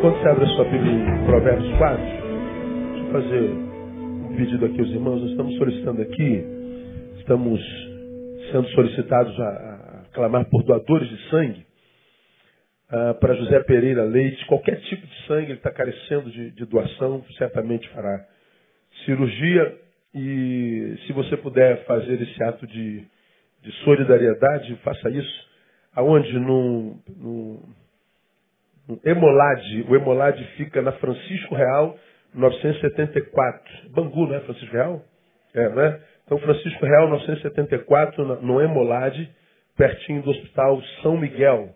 [0.00, 4.80] Quando você abre a sua Bíblia em Provérbios 4, deixa eu fazer um pedido aqui
[4.80, 5.20] aos irmãos.
[5.22, 6.44] Nós estamos solicitando aqui,
[7.18, 7.60] estamos
[8.52, 11.66] sendo solicitados a, a clamar por doadores de sangue
[12.92, 14.46] uh, para José Pereira Leite.
[14.46, 18.24] Qualquer tipo de sangue ele está carecendo de, de doação, certamente fará
[19.04, 19.76] cirurgia.
[20.14, 23.04] E se você puder fazer esse ato de,
[23.62, 25.48] de solidariedade, faça isso.
[25.92, 26.38] Aonde?
[26.38, 27.02] No,
[28.88, 29.84] no Emolade.
[29.88, 31.96] O Emolade fica na Francisco Real,
[32.34, 33.90] 974.
[33.90, 35.04] Bangu, não é Francisco Real?
[35.54, 36.00] É, né?
[36.24, 39.30] Então, Francisco Real, 974, no Emolade,
[39.76, 41.70] pertinho do Hospital São Miguel.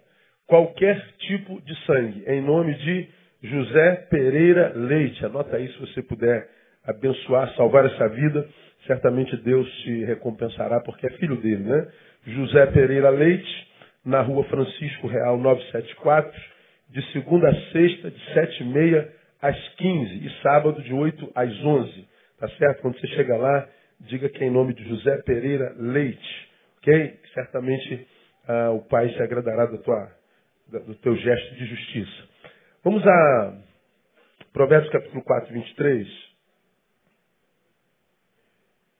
[0.47, 3.09] Qualquer tipo de sangue, em nome de
[3.43, 5.25] José Pereira Leite.
[5.25, 6.49] Anota aí se você puder
[6.85, 8.47] abençoar, salvar essa vida.
[8.87, 11.89] Certamente Deus te recompensará, porque é filho dele, né?
[12.27, 13.69] José Pereira Leite,
[14.05, 16.52] na rua Francisco Real 974
[16.93, 21.51] de segunda a sexta, de sete e meia às quinze, e sábado de oito às
[21.65, 22.07] onze.
[22.39, 22.83] Tá certo?
[22.83, 23.69] Quando você chega lá,
[24.01, 26.51] diga que é em nome de José Pereira Leite.
[26.79, 27.21] Ok?
[27.33, 28.07] Certamente
[28.47, 30.13] ah, o Pai se agradará do, tua,
[30.69, 32.29] do teu gesto de justiça.
[32.85, 33.59] Vamos a
[34.53, 36.09] Provérbios capítulo 4, 23.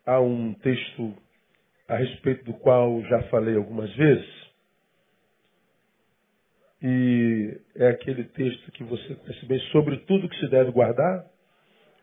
[0.07, 1.15] Há um texto
[1.89, 4.42] a respeito do qual já falei algumas vezes.
[6.83, 11.27] E é aquele texto que você conhece bem, sobre tudo que se deve guardar,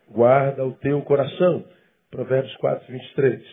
[0.10, 1.66] guarda o teu coração.
[2.10, 3.44] Provérbios 4, 23.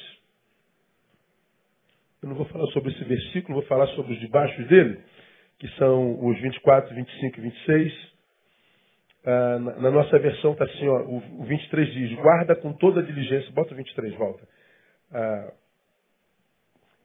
[2.23, 5.01] Eu não vou falar sobre esse versículo, vou falar sobre os debaixo dele,
[5.59, 8.17] que são os 24, 25 e 26.
[9.25, 13.03] Ah, na, na, nossa versão está assim, ó, o, o 23 diz, guarda com toda
[13.03, 14.49] diligência, bota o 23, volta.
[15.13, 15.53] Ah,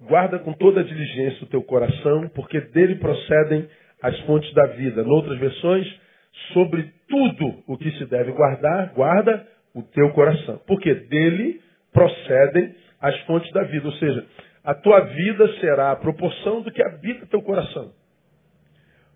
[0.02, 3.68] guarda com toda diligência o teu coração, porque dele procedem
[4.02, 5.04] as fontes da vida.
[5.04, 5.88] Noutras versões,
[6.54, 10.60] sobre tudo o que se deve guardar, guarda o teu coração.
[10.66, 11.62] Porque dele
[11.94, 13.88] procedem as fontes da vida.
[13.88, 14.26] Ou seja,
[14.64, 17.92] a tua vida será a proporção do que habita teu coração.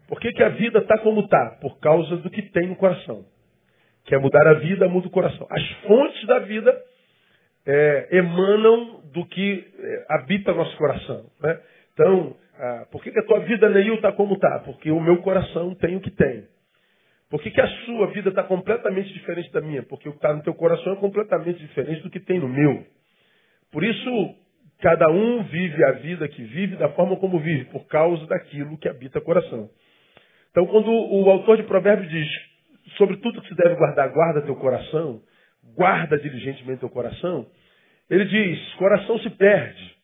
[0.07, 1.57] Por que, que a vida está como está?
[1.61, 3.25] Por causa do que tem no coração.
[4.05, 5.47] Quer mudar a vida, muda o coração.
[5.49, 6.79] As fontes da vida
[7.65, 11.25] é, emanam do que é, habita nosso coração.
[11.41, 11.59] Né?
[11.93, 14.59] Então, ah, por que, que a tua vida, Neil, está como está?
[14.59, 16.47] Porque o meu coração tem o que tem.
[17.29, 19.83] Por que, que a sua vida está completamente diferente da minha?
[19.83, 22.85] Porque o que está no teu coração é completamente diferente do que tem no meu.
[23.71, 24.35] Por isso,
[24.79, 28.87] cada um vive a vida que vive da forma como vive, por causa daquilo que
[28.87, 29.69] habita o coração.
[30.51, 32.27] Então, quando o autor de Provérbios diz,
[32.97, 35.21] sobre tudo que se deve guardar, guarda teu coração,
[35.75, 37.47] guarda diligentemente teu coração,
[38.09, 39.95] ele diz, coração se perde.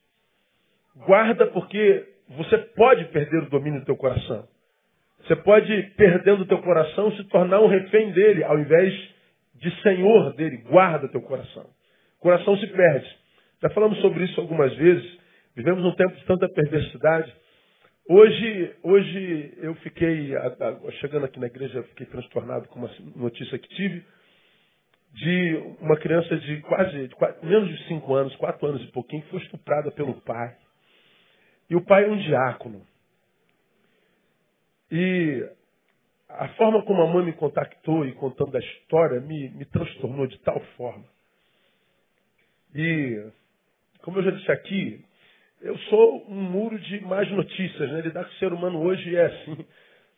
[1.06, 4.48] Guarda porque você pode perder o domínio do teu coração.
[5.24, 8.94] Você pode, perdendo o teu coração, se tornar um refém dele, ao invés
[9.56, 10.58] de senhor dele.
[10.70, 11.64] Guarda teu coração.
[12.18, 13.08] O coração se perde.
[13.62, 15.20] Já falamos sobre isso algumas vezes.
[15.56, 17.32] Vivemos um tempo de tanta perversidade.
[18.10, 20.32] Hoje, hoje eu fiquei,
[21.00, 24.04] chegando aqui na igreja, fiquei transtornado com uma notícia que tive
[25.14, 29.24] de uma criança de quase, de quase menos de cinco anos, quatro anos e pouquinho,
[29.30, 30.56] foi estuprada pelo pai.
[31.72, 32.86] E o pai é um diácono.
[34.92, 35.50] E
[36.28, 40.38] a forma como a mãe me contactou e contando a história me, me transtornou de
[40.40, 41.06] tal forma.
[42.76, 43.26] E,
[44.02, 45.06] como eu já disse aqui,
[45.62, 47.90] eu sou um muro de mais notícias.
[47.90, 48.02] Né?
[48.02, 49.66] Lidar com o ser humano hoje é assim.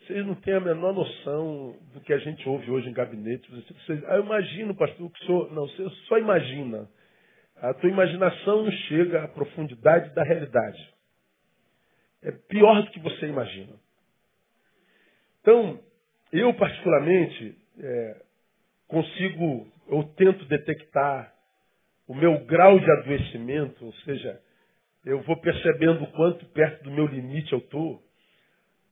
[0.07, 3.47] Vocês não têm a menor noção do que a gente ouve hoje em gabinete.
[3.51, 5.51] Vocês, ah, eu imagino, pastor, que sou.
[5.51, 6.89] Não, você só imagina.
[7.57, 10.92] A tua imaginação não chega à profundidade da realidade
[12.23, 13.73] é pior do que você imagina.
[15.41, 15.79] Então,
[16.31, 18.21] eu particularmente é,
[18.87, 21.33] consigo, eu tento detectar
[22.07, 24.41] o meu grau de adoecimento, ou seja,
[25.05, 28.01] eu vou percebendo o quanto perto do meu limite eu estou,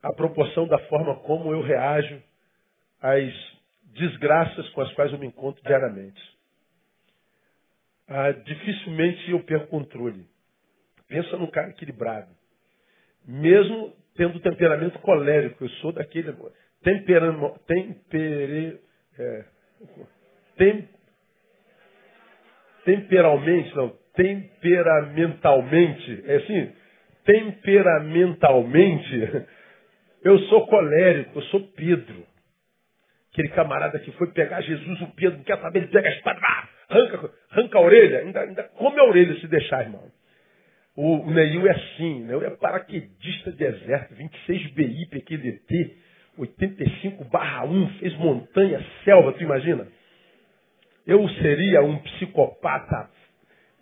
[0.04, 2.22] a proporção da forma como eu reajo
[3.02, 3.34] às
[3.94, 6.22] desgraças com as quais eu me encontro diariamente.
[8.08, 10.28] Ah, dificilmente eu perco controle.
[11.08, 12.41] Pensa num cara equilibrado
[13.28, 15.64] mesmo tendo temperamento colérico.
[15.64, 16.34] Eu sou daquele
[16.84, 18.80] temperamo, tempere,
[19.18, 19.46] é,
[20.58, 20.88] tem,
[22.86, 26.72] temperalmente, não, temperamentalmente, é assim,
[27.26, 29.46] temperamentalmente,
[30.24, 32.26] eu sou colérico, eu sou Pedro.
[33.32, 36.40] Aquele camarada que foi pegar Jesus, o Pedro não quer saber, ele pega a espada,
[36.90, 40.12] arranca, arranca a orelha, ainda, ainda come a orelha se deixar, irmão.
[41.04, 42.26] O Neil é assim?
[42.26, 45.98] Neil é paraquedista de exército, 26 BI, PQDT.
[46.38, 49.88] 85 barra 1, fez montanha, selva, tu imagina?
[51.08, 53.10] Eu seria um psicopata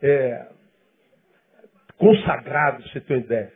[0.02, 0.48] é,
[1.98, 3.52] consagrado, pra você ter uma ideia.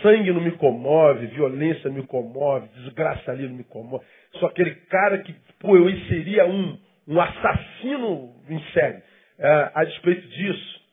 [0.00, 4.06] Sangue não me comove, violência me comove, desgraça ali não me comove.
[4.40, 9.02] Sou aquele cara que, pô, eu seria um, um assassino em série.
[9.38, 10.85] É, a despeito disso,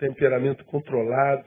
[0.00, 1.44] temperamento controlado.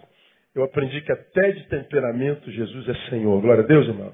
[0.56, 3.42] Eu aprendi que até de temperamento Jesus é Senhor.
[3.42, 4.14] Glória a Deus, irmão.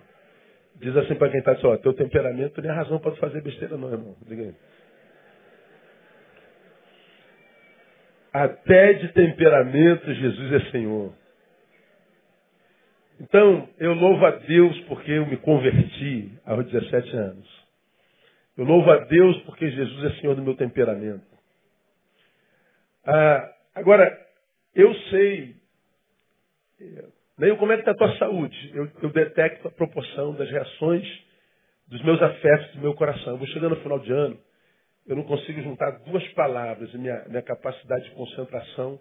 [0.78, 3.92] Diz assim para quem está dizendo, teu temperamento nem é razão para fazer besteira não,
[3.92, 4.16] irmão.
[4.26, 4.56] Diga aí.
[8.32, 11.14] Até de temperamento Jesus é Senhor.
[13.20, 17.68] Então, eu louvo a Deus porque eu me converti aos 17 anos.
[18.58, 21.28] Eu louvo a Deus porque Jesus é Senhor do meu temperamento.
[23.06, 24.18] Ah, agora,
[24.76, 25.56] eu sei,
[27.38, 28.72] nem como é que está a tua saúde.
[28.74, 31.08] Eu, eu detecto a proporção das reações
[31.88, 33.34] dos meus afetos, do meu coração.
[33.34, 34.40] Eu vou chegando no final de ano,
[35.08, 39.00] eu não consigo juntar duas palavras minha, minha capacidade de concentração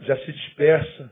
[0.00, 1.10] já se dispersa.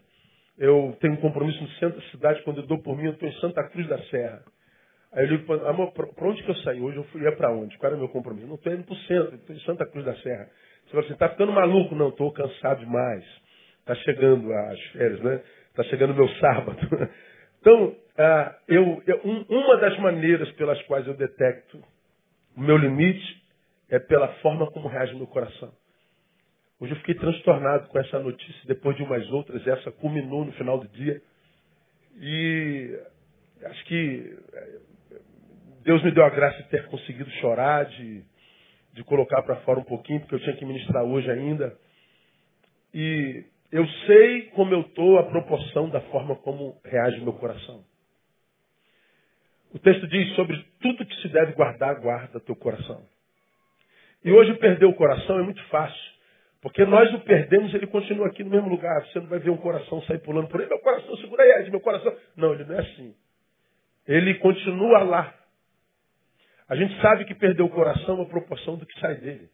[0.59, 3.29] Eu tenho um compromisso no centro da cidade, quando eu dou por mim, eu estou
[3.29, 4.45] em Santa Cruz da Serra.
[5.13, 6.97] Aí eu ligo para amor, para onde que eu saí hoje?
[6.99, 7.77] Eu fui para onde?
[7.79, 8.47] Qual era o meu compromisso?
[8.47, 10.51] Não estou indo para o centro, estou em Santa Cruz da Serra.
[10.85, 11.95] Você fala assim, está ficando maluco?
[11.95, 13.25] Não, estou cansado demais.
[13.85, 15.43] Está chegando as férias, né?
[15.69, 16.79] Está chegando o meu sábado.
[17.61, 21.83] Então, ah, eu, eu, uma das maneiras pelas quais eu detecto
[22.57, 23.43] o meu limite
[23.91, 25.73] é pela forma como reage meu coração.
[26.81, 30.79] Hoje eu fiquei transtornado com essa notícia, depois de umas outras, essa culminou no final
[30.79, 31.21] do dia.
[32.17, 32.99] E
[33.65, 34.79] acho que eh,
[35.83, 38.25] Deus me deu a graça de ter conseguido chorar, de,
[38.93, 41.77] de colocar para fora um pouquinho, porque eu tinha que ministrar hoje ainda.
[42.93, 43.45] E
[43.75, 47.85] eu sei como eu estou, a proporção da forma como reage o meu coração.
[49.75, 53.05] O texto diz sobre tudo que se deve guardar, guarda teu coração.
[54.25, 56.15] E hoje perder o coração é muito fácil.
[56.63, 59.05] Porque nós o perdemos, ele continua aqui no mesmo lugar.
[59.07, 61.81] Você não vai ver um coração sair pulando por aí, meu coração, segura aí, meu
[61.81, 62.17] coração.
[62.37, 63.13] Não, ele não é assim.
[64.07, 65.35] Ele continua lá.
[66.69, 69.51] A gente sabe que perder o coração é a proporção do que sai dele.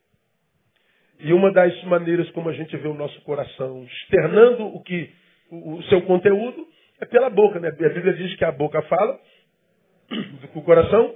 [1.23, 5.11] E uma das maneiras como a gente vê o nosso coração externando o que
[5.51, 6.67] o, seu conteúdo
[7.01, 7.69] é pela boca, né?
[7.69, 9.19] A Bíblia diz que a boca fala,
[10.09, 11.15] que o coração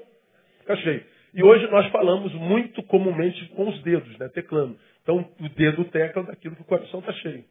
[0.60, 1.04] fica cheio.
[1.32, 4.28] E hoje nós falamos muito comumente com os dedos, né?
[4.28, 4.78] Teclando.
[5.02, 7.44] Então o dedo tecla daquilo que o coração está cheio.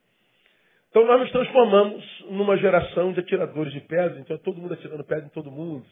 [0.89, 5.25] Então nós nos transformamos numa geração de atiradores de pedras, então todo mundo atirando pedra
[5.25, 5.85] em todo mundo.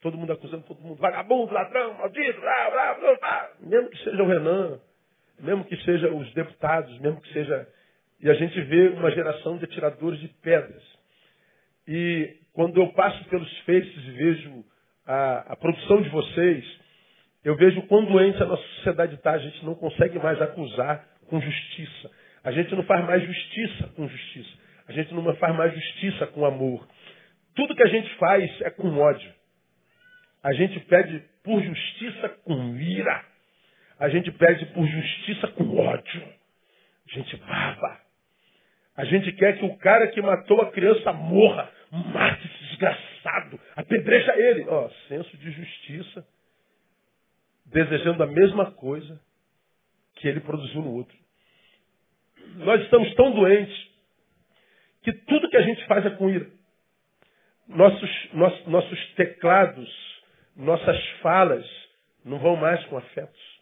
[0.00, 3.50] Todo mundo acusando todo mundo, vagabundo, ladrão, maldito, blá, blá, blá, blá.
[3.60, 4.78] mesmo que seja o Renan,
[5.40, 7.68] mesmo que seja os deputados, mesmo que seja.
[8.20, 10.82] E a gente vê uma geração de atiradores de pedras.
[11.86, 14.64] E quando eu passo pelos faces e vejo
[15.06, 16.64] a, a produção de vocês,
[17.44, 19.32] eu vejo quão doente a nossa sociedade está.
[19.32, 22.10] A gente não consegue mais acusar com justiça.
[22.42, 24.58] A gente não faz mais justiça com justiça.
[24.88, 26.86] A gente não faz mais justiça com amor.
[27.54, 29.32] Tudo que a gente faz é com ódio.
[30.42, 33.24] A gente pede por justiça com ira.
[33.98, 36.22] A gente pede por justiça com ódio.
[37.08, 38.00] A gente baba.
[38.96, 41.70] A gente quer que o cara que matou a criança morra.
[41.90, 43.60] Mate esse desgraçado.
[43.76, 44.66] Apedreja ele.
[44.68, 46.26] Ó, senso de justiça.
[47.66, 49.20] Desejando a mesma coisa
[50.16, 51.16] que ele produziu no outro.
[52.56, 53.90] Nós estamos tão doentes
[55.02, 56.48] que tudo que a gente faz é com ira.
[57.66, 58.10] Nossos,
[58.66, 60.14] nossos teclados
[60.56, 61.66] nossas falas
[62.24, 63.53] não vão mais com afetos.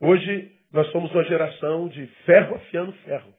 [0.00, 3.34] Hoje nós somos uma geração de ferro afiando ferro.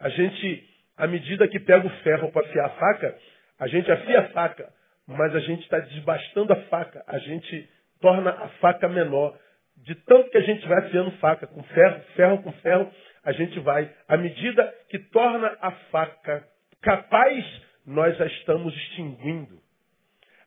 [0.00, 3.18] A gente, à medida que pega o ferro para afiar a faca,
[3.60, 4.68] a gente afia a faca,
[5.06, 7.68] mas a gente está desbastando a faca, a gente
[8.00, 9.38] torna a faca menor.
[9.76, 12.90] De tanto que a gente vai afiando faca, com ferro, ferro com ferro,
[13.22, 13.88] a gente vai.
[14.08, 16.44] À medida que torna a faca
[16.82, 17.44] capaz,
[17.86, 19.60] nós a estamos extinguindo.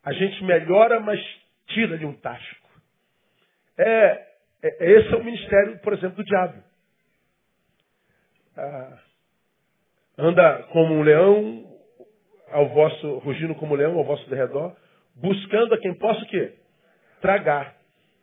[0.04, 1.20] A gente melhora, mas
[1.68, 2.18] tira de um.
[3.78, 4.29] É, é,
[4.64, 6.62] esse é o ministério, por exemplo, do diabo.
[8.58, 8.98] Ah,
[10.18, 11.66] anda como um leão,
[12.52, 14.76] ao vosso, rugindo como um leão ao vosso derredor,
[15.16, 16.54] buscando a quem possa o quê?
[17.22, 17.76] Tragar.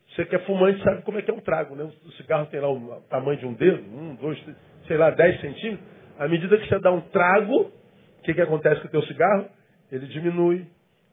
[0.08, 1.84] Você que é fumante sabe como é que é um trago, né?
[1.84, 5.40] O cigarro tem lá o tamanho de um dedo, um, dois, três, sei lá, dez
[5.40, 5.86] centímetros.
[6.18, 7.72] À medida que você dá um trago,
[8.18, 9.48] o que, que acontece com o teu cigarro?
[9.90, 10.66] Ele diminui,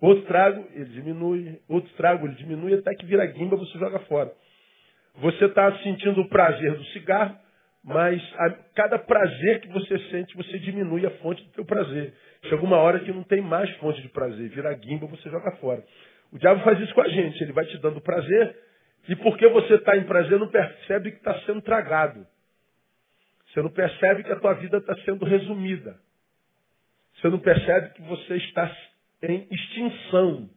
[0.04, 1.62] Outro trago, ele diminui.
[1.70, 4.34] Outro trago, ele diminui até que vira guimba, você joga fora.
[5.16, 7.38] Você está sentindo o prazer do cigarro,
[7.84, 12.14] mas a cada prazer que você sente, você diminui a fonte do teu prazer.
[12.44, 15.84] Chega uma hora que não tem mais fonte de prazer, vira guimba, você joga fora.
[16.32, 17.42] O diabo faz isso com a gente.
[17.44, 18.58] Ele vai te dando prazer
[19.08, 22.26] e porque você está em prazer, não percebe que está sendo tragado.
[23.48, 25.96] Você não percebe que a tua vida está sendo resumida.
[27.16, 28.76] Você não percebe que você está
[29.22, 30.50] em extinção.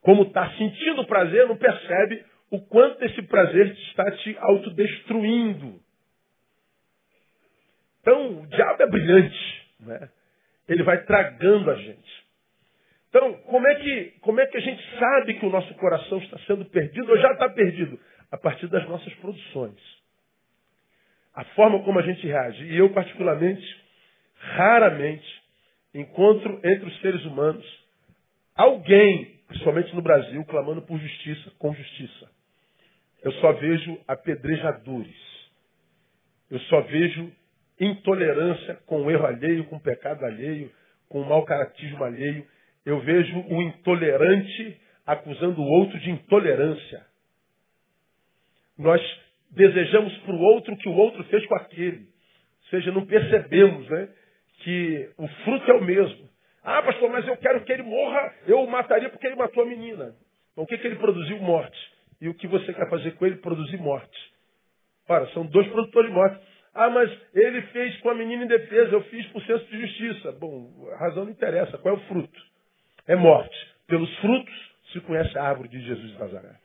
[0.00, 5.80] Como está sentindo prazer, não percebe o quanto esse prazer está te autodestruindo.
[8.00, 9.66] Então, o diabo é brilhante.
[9.80, 10.08] Né?
[10.68, 12.26] Ele vai tragando a gente.
[13.08, 16.38] Então, como é, que, como é que a gente sabe que o nosso coração está
[16.40, 17.98] sendo perdido ou já está perdido?
[18.30, 19.80] A partir das nossas produções.
[21.34, 22.64] A forma como a gente reage.
[22.64, 23.64] E eu, particularmente,
[24.38, 25.42] raramente
[25.94, 27.64] encontro entre os seres humanos
[28.54, 32.35] alguém, principalmente no Brasil, clamando por justiça, com justiça.
[33.26, 35.50] Eu só vejo apedrejadores.
[36.48, 37.32] Eu só vejo
[37.80, 40.70] intolerância com o erro alheio, com o pecado alheio,
[41.08, 42.46] com o mau caratismo alheio.
[42.84, 47.04] Eu vejo o intolerante acusando o outro de intolerância.
[48.78, 49.02] Nós
[49.50, 52.02] desejamos para o outro o que o outro fez com aquele.
[52.02, 54.08] Ou seja, não percebemos né,
[54.62, 56.28] que o fruto é o mesmo.
[56.62, 59.66] Ah, pastor, mas eu quero que ele morra, eu o mataria porque ele matou a
[59.66, 60.14] menina.
[60.52, 61.40] Então o que, que ele produziu?
[61.40, 61.95] Morte.
[62.20, 63.36] E o que você quer fazer com ele?
[63.36, 64.34] Produzir morte.
[65.08, 66.40] Ora, são dois produtores de morte.
[66.74, 70.32] Ah, mas ele fez com a menina em defesa, eu fiz por senso de justiça.
[70.32, 71.78] Bom, a razão não interessa.
[71.78, 72.40] Qual é o fruto?
[73.06, 73.56] É morte.
[73.86, 76.56] Pelos frutos se conhece a árvore de Jesus de Nazaré.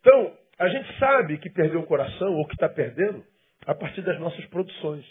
[0.00, 3.24] Então, a gente sabe que perdeu o coração ou que está perdendo
[3.66, 5.04] a partir das nossas produções.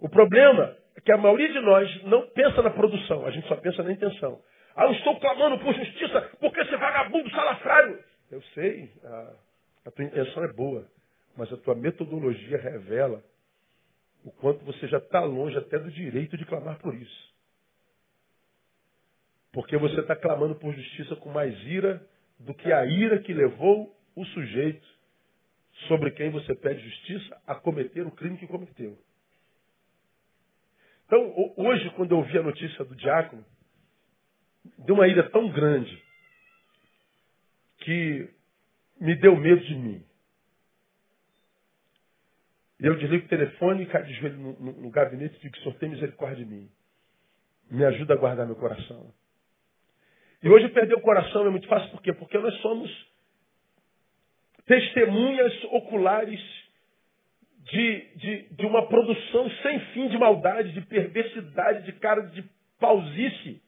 [0.00, 3.56] O problema é que a maioria de nós não pensa na produção, a gente só
[3.56, 4.40] pensa na intenção.
[4.80, 8.02] Ah, eu estou clamando por justiça porque esse vagabundo salafrário.
[8.30, 9.34] Eu sei, a,
[9.86, 10.86] a tua intenção é boa
[11.36, 13.24] mas a tua metodologia revela
[14.24, 17.34] o quanto você já está longe até do direito de clamar por isso.
[19.52, 22.06] Porque você está clamando por justiça com mais ira
[22.38, 24.86] do que a ira que levou o sujeito
[25.88, 28.98] sobre quem você pede justiça a cometer o crime que cometeu.
[31.06, 33.44] Então, hoje, quando eu ouvi a notícia do diácono,
[34.78, 36.02] deu uma ira tão grande
[37.78, 38.28] que
[39.00, 40.04] me deu medo de mim.
[42.80, 45.56] E eu desligo o telefone e caio de joelho no, no, no gabinete e digo,
[45.58, 46.70] Senhor, tem misericórdia de mim.
[47.70, 49.12] Me ajuda a guardar meu coração.
[50.42, 52.12] E hoje perder o coração é muito fácil, por quê?
[52.12, 52.90] Porque nós somos
[54.66, 56.40] testemunhas oculares
[57.70, 62.42] de, de, de uma produção sem fim de maldade, de perversidade, de cara de
[62.78, 63.62] pausice.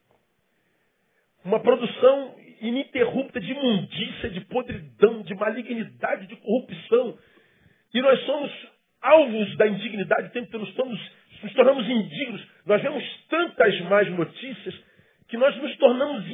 [1.44, 7.18] Uma produção ininterrupta de imundícia, de podridão, de malignidade, de corrupção.
[7.92, 8.50] E nós somos
[9.00, 12.46] alvos da indignidade, o tempo nos, estamos, nos tornamos indignos.
[12.64, 14.74] Nós vemos tantas más notícias
[15.28, 16.24] que nós nos tornamos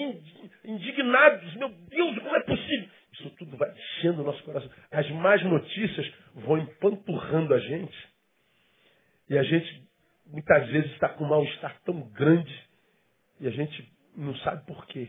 [0.65, 1.55] indignados.
[1.55, 2.89] Meu Deus, como é possível?
[3.15, 4.71] Isso tudo vai descendo o nosso coração.
[4.91, 7.97] As más notícias vão empanturrando a gente.
[9.31, 9.83] E a gente,
[10.27, 12.55] muitas vezes, está com um mal-estar tão grande
[13.41, 15.09] e a gente não sabe por quê.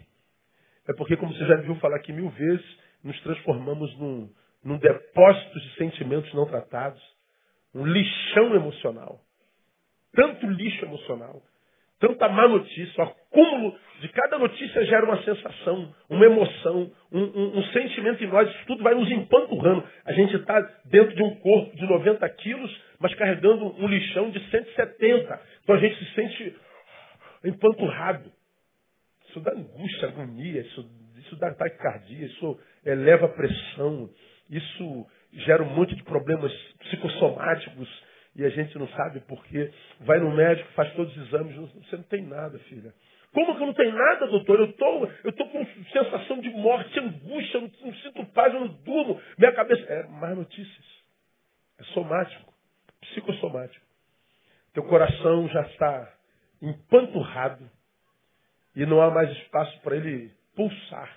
[0.87, 2.65] É porque, como você já viu falar aqui mil vezes,
[3.03, 4.29] nos transformamos num,
[4.63, 7.01] num depósito de sentimentos não tratados
[7.73, 9.19] um lixão emocional.
[10.13, 11.41] Tanto lixo emocional,
[11.99, 17.59] tanta má notícia, o acúmulo de cada notícia gera uma sensação, uma emoção, um, um,
[17.59, 19.83] um sentimento em nós, isso tudo vai nos empanturrando.
[20.05, 24.39] A gente está dentro de um corpo de 90 quilos, mas carregando um lixão de
[24.49, 25.41] 170.
[25.63, 26.55] Então a gente se sente
[27.43, 28.38] empanturrado.
[29.29, 34.09] Isso dá angústia, agonia, isso, isso dá taquicardia, isso eleva a pressão,
[34.49, 37.87] isso gera um monte de problemas psicossomáticos
[38.35, 39.71] e a gente não sabe porquê.
[40.01, 42.93] Vai no médico, faz todos os exames, você não tem nada, filha.
[43.31, 44.59] Como que eu não tenho nada, doutor?
[44.59, 48.61] Eu tô, eu tô com sensação de morte, angústia, eu não, não sinto paz, eu
[48.61, 49.21] não durmo.
[49.37, 49.83] Minha cabeça.
[49.83, 50.85] É mais notícias.
[51.79, 52.51] É somático,
[53.01, 53.85] psicossomático.
[54.73, 56.13] Teu coração já está
[56.61, 57.69] empanturrado
[58.75, 61.09] e não há mais espaço para ele pulsar.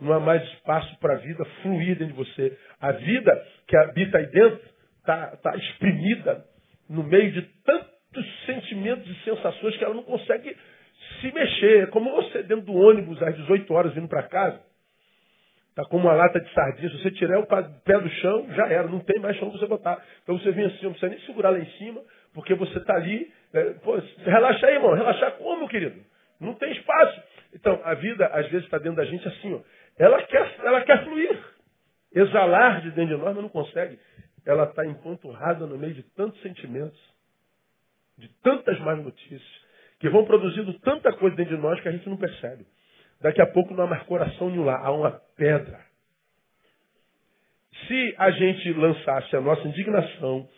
[0.00, 2.56] Não há mais espaço para a vida fluir dentro de você.
[2.80, 4.60] A vida que habita aí dentro
[5.00, 6.44] está tá exprimida
[6.88, 10.56] no meio de tantos sentimentos e sensações que ela não consegue
[11.20, 11.84] se mexer.
[11.84, 14.60] É como você dentro do ônibus às 18 horas vindo para casa.
[15.78, 16.90] Está como uma lata de sardinha.
[16.90, 18.88] Se você tirar o pé do chão, já era.
[18.88, 20.04] Não tem mais chão para você botar.
[20.22, 22.00] Então você vem assim, não precisa nem segurar lá em cima,
[22.34, 23.32] porque você está ali.
[23.52, 24.94] É, pô, relaxa aí, irmão.
[24.94, 26.00] Relaxar como, querido?
[26.40, 27.22] Não tem espaço.
[27.54, 29.60] Então, a vida, às vezes, está dentro da gente assim, ó.
[29.98, 31.38] Ela quer, ela quer fluir.
[32.14, 33.98] Exalar de dentro de nós, mas não consegue.
[34.46, 36.98] Ela está empanturrada no meio de tantos sentimentos,
[38.16, 39.42] de tantas más notícias,
[39.98, 42.66] que vão produzindo tanta coisa dentro de nós que a gente não percebe.
[43.20, 45.80] Daqui a pouco não há mais coração nenhum lá, há uma pedra.
[47.86, 50.48] Se a gente lançasse a nossa indignação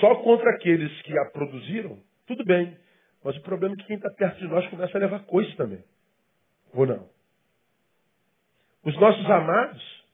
[0.00, 2.76] só contra aqueles que a produziram, tudo bem.
[3.24, 5.82] Mas o problema é que quem está perto de nós começa a levar coisa também.
[6.72, 7.08] Ou não?
[8.84, 10.04] Os nossos amados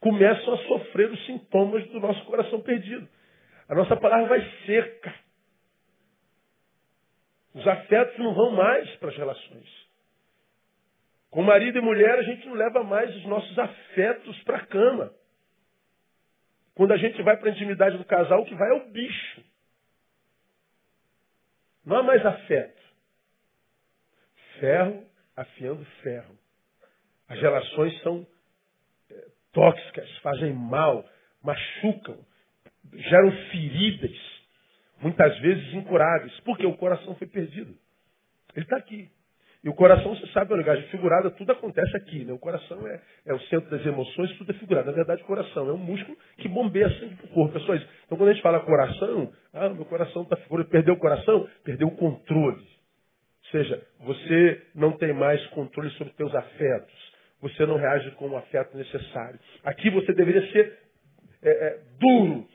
[0.00, 3.08] começam a sofrer os sintomas do nosso coração perdido.
[3.68, 5.14] A nossa palavra vai seca.
[7.54, 9.84] Os afetos não vão mais para as relações.
[11.30, 15.12] Com marido e mulher, a gente não leva mais os nossos afetos para a cama.
[16.74, 19.42] Quando a gente vai para a intimidade do casal, o que vai é o bicho.
[21.84, 22.82] Não há mais afeto.
[24.58, 25.04] Ferro
[25.36, 26.38] afiando ferro.
[27.28, 28.26] As relações são
[29.10, 31.08] é, tóxicas, fazem mal,
[31.42, 32.18] machucam,
[32.92, 34.16] geram feridas,
[35.00, 37.76] muitas vezes incuráveis, porque o coração foi perdido.
[38.54, 39.10] Ele está aqui.
[39.64, 42.22] E o coração, você sabe, é uma linguagem figurada, tudo acontece aqui.
[42.22, 42.34] Né?
[42.34, 44.88] O coração é, é, o centro das emoções, tudo é figurado.
[44.88, 47.54] Na verdade, o coração é um músculo que bombeia sangue para o corpo.
[47.54, 50.68] Pessoas, então, quando a gente fala coração, ah, meu coração está figurado.
[50.68, 51.48] Perdeu o coração?
[51.64, 52.60] Perdeu o controle.
[52.60, 57.14] Ou seja, você não tem mais controle sobre os teus afetos.
[57.40, 59.40] Você não reage com o afeto necessário.
[59.64, 60.78] Aqui você deveria ser
[61.42, 62.46] é, é, duro.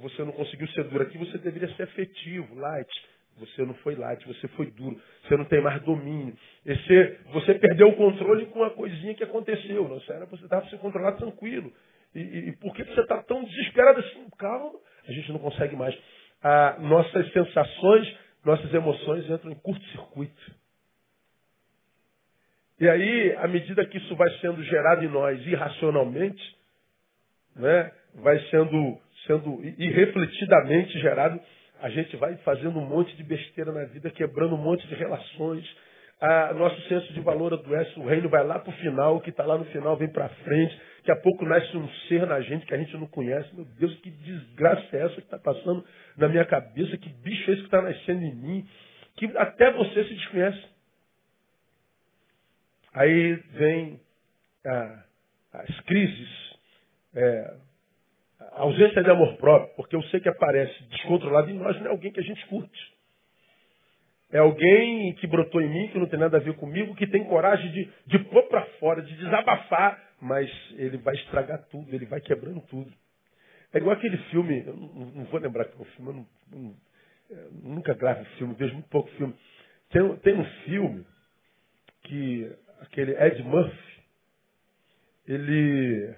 [0.00, 1.02] Você não conseguiu ser duro.
[1.02, 2.90] Aqui você deveria ser afetivo, light
[3.38, 6.34] você não foi light, você foi duro, você não tem mais domínio.
[6.64, 9.88] Esse, você perdeu o controle com uma coisinha que aconteceu.
[9.88, 11.72] Não, era você estava se controlar tranquilo.
[12.14, 14.26] E, e, e por que você está tão desesperado assim?
[14.38, 15.96] Calma, a gente não consegue mais.
[16.42, 20.58] Ah, nossas sensações, nossas emoções entram em curto-circuito.
[22.80, 26.56] E aí, à medida que isso vai sendo gerado em nós irracionalmente,
[27.56, 31.40] né, vai sendo, sendo irrefletidamente gerado,
[31.80, 35.64] a gente vai fazendo um monte de besteira na vida, quebrando um monte de relações.
[36.20, 39.30] A, nosso senso de valor adoece, o reino vai lá para o final, o que
[39.30, 40.80] está lá no final vem para frente.
[40.98, 43.54] Daqui a pouco nasce um ser na gente que a gente não conhece.
[43.54, 45.84] Meu Deus, que desgraça é essa que está passando
[46.16, 46.96] na minha cabeça?
[46.98, 48.68] Que bicho é esse que está nascendo em mim?
[49.16, 50.62] Que até você se desconhece.
[52.92, 54.00] Aí vem
[54.66, 55.04] ah,
[55.52, 56.28] as crises,
[57.14, 57.54] é,
[58.52, 62.12] ausência de amor próprio, porque eu sei que aparece descontrolado em nós, não é alguém
[62.12, 62.98] que a gente curte.
[64.30, 67.24] É alguém que brotou em mim, que não tem nada a ver comigo, que tem
[67.24, 72.20] coragem de, de pôr para fora, de desabafar, mas ele vai estragar tudo, ele vai
[72.20, 72.92] quebrando tudo.
[73.72, 76.74] É igual aquele filme, eu não, não vou lembrar qual filme, eu não, não,
[77.30, 79.34] eu nunca gravo filme, vejo muito pouco filme.
[79.90, 81.06] Tem, tem um filme
[82.02, 84.02] que aquele Ed Murphy,
[85.26, 86.14] ele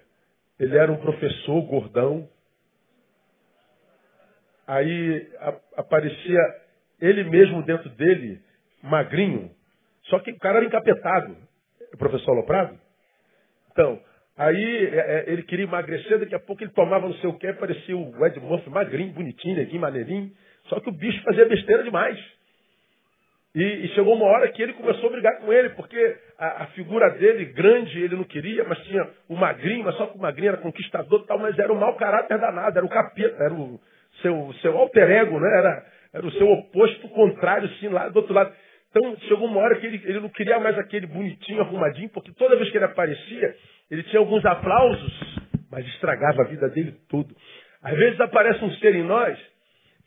[0.60, 2.28] ele era um professor gordão.
[4.66, 6.38] Aí a, aparecia
[7.00, 8.40] ele mesmo dentro dele,
[8.82, 9.50] magrinho.
[10.04, 11.34] Só que o cara era encapetado.
[11.94, 12.78] O professor Loprado.
[13.72, 13.98] Então,
[14.36, 17.52] aí é, é, ele queria emagrecer, daqui a pouco ele tomava não sei o que,
[17.54, 20.30] parecia o Ed Murphy magrinho, bonitinho, aqui, maneirinho.
[20.66, 22.18] Só que o bicho fazia besteira demais.
[23.54, 26.66] E, e, chegou uma hora que ele começou a brigar com ele, porque a, a,
[26.68, 30.50] figura dele, grande, ele não queria, mas tinha o magrinho, mas só que o magrinho
[30.50, 33.80] era conquistador e tal, mas era o mau caráter danado, era o capeta, era o
[34.22, 35.48] seu, seu alter ego, né?
[35.58, 38.54] era, era o seu oposto contrário, assim, lá do outro lado.
[38.90, 42.56] Então chegou uma hora que ele, ele não queria mais aquele bonitinho, arrumadinho, porque toda
[42.56, 43.56] vez que ele aparecia,
[43.90, 45.40] ele tinha alguns aplausos,
[45.72, 47.34] mas estragava a vida dele tudo.
[47.82, 49.36] Às vezes aparece um ser em nós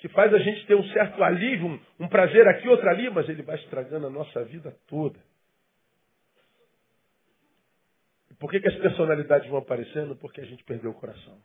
[0.03, 3.29] que faz a gente ter um certo alívio, um, um prazer aqui, outro ali, mas
[3.29, 5.17] ele vai estragando a nossa vida toda.
[8.37, 10.13] Por que, que as personalidades vão aparecendo?
[10.17, 11.37] Porque a gente perdeu o coração.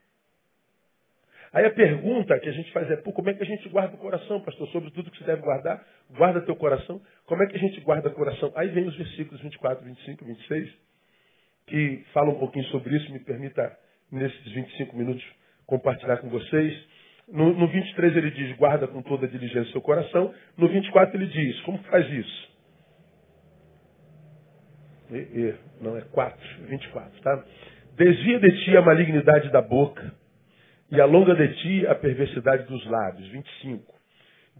[1.52, 3.94] Aí a pergunta que a gente faz é, Pô, como é que a gente guarda
[3.94, 4.66] o coração, pastor?
[4.70, 7.00] Sobre tudo que você deve guardar, guarda teu coração.
[7.26, 8.52] Como é que a gente guarda o coração?
[8.56, 10.74] Aí vem os versículos 24, 25, 26,
[11.68, 13.12] que falam um pouquinho sobre isso.
[13.12, 13.78] Me permita,
[14.10, 15.24] nesses 25 minutos,
[15.64, 16.97] compartilhar com vocês.
[17.30, 20.34] No, no 23 ele diz, guarda com toda diligência seu coração.
[20.56, 22.48] No 24 ele diz, como faz isso?
[25.10, 26.38] E, e, não, é 4,
[26.68, 27.44] 24, tá?
[27.96, 30.14] Desvia de ti a malignidade da boca
[30.90, 33.28] e alonga de ti a perversidade dos lábios.
[33.28, 33.94] 25.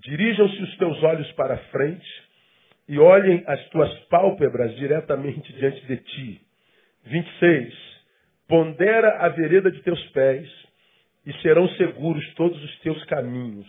[0.03, 2.07] Dirijam-se os teus olhos para a frente
[2.89, 6.41] e olhem as tuas pálpebras diretamente diante de ti.
[7.07, 7.75] 26.
[8.47, 10.49] Pondera a vereda de teus pés
[11.29, 13.67] e serão seguros todos os teus caminhos.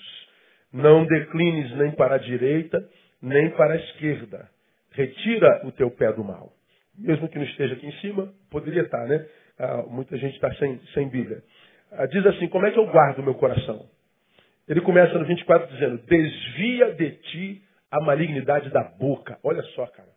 [0.72, 2.82] Não declines nem para a direita,
[3.22, 4.50] nem para a esquerda.
[4.94, 6.54] Retira o teu pé do mal.
[6.98, 9.26] Mesmo que não esteja aqui em cima, poderia estar, né?
[9.60, 11.44] Ah, muita gente está sem, sem Bíblia.
[11.92, 13.86] Ah, diz assim: como é que eu guardo o meu coração?
[14.66, 19.38] Ele começa no 24 dizendo: Desvia de ti a malignidade da boca.
[19.44, 20.08] Olha só, cara.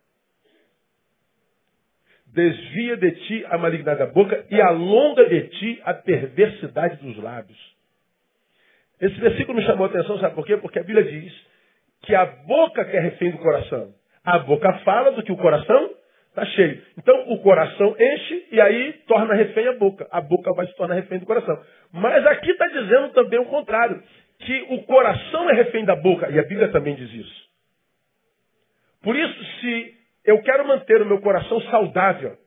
[2.33, 7.57] Desvia de ti a malignidade da boca e alonga de ti a perversidade dos lábios.
[8.99, 10.57] Esse versículo me chamou a atenção, sabe por quê?
[10.57, 11.33] Porque a Bíblia diz
[12.03, 13.93] que a boca que é refém do coração.
[14.23, 15.91] A boca fala do que o coração
[16.29, 16.81] está cheio.
[16.97, 20.07] Então o coração enche e aí torna refém a boca.
[20.09, 21.61] A boca vai se tornar refém do coração.
[21.91, 24.01] Mas aqui está dizendo também o contrário,
[24.39, 26.29] que o coração é refém da boca.
[26.31, 27.43] E a Bíblia também diz isso.
[29.03, 32.37] Por isso, se eu quero manter o meu coração saudável,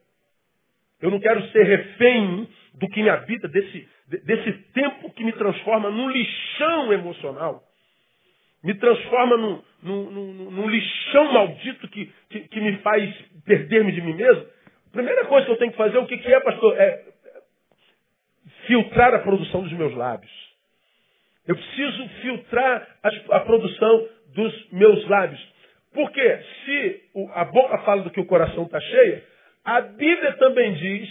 [1.00, 3.88] eu não quero ser refém do que me habita, desse,
[4.24, 7.62] desse tempo que me transforma num lixão emocional
[8.66, 14.00] me transforma num, num, num, num lixão maldito que, que, que me faz perder-me de
[14.02, 14.44] mim mesmo.
[14.88, 16.76] A primeira coisa que eu tenho que fazer, o que, que é, pastor?
[16.76, 17.04] É
[18.66, 20.32] filtrar a produção dos meus lábios.
[21.46, 25.40] Eu preciso filtrar a, a produção dos meus lábios.
[25.96, 29.22] Porque se a boca fala do que o coração está cheio,
[29.64, 31.08] a Bíblia também diz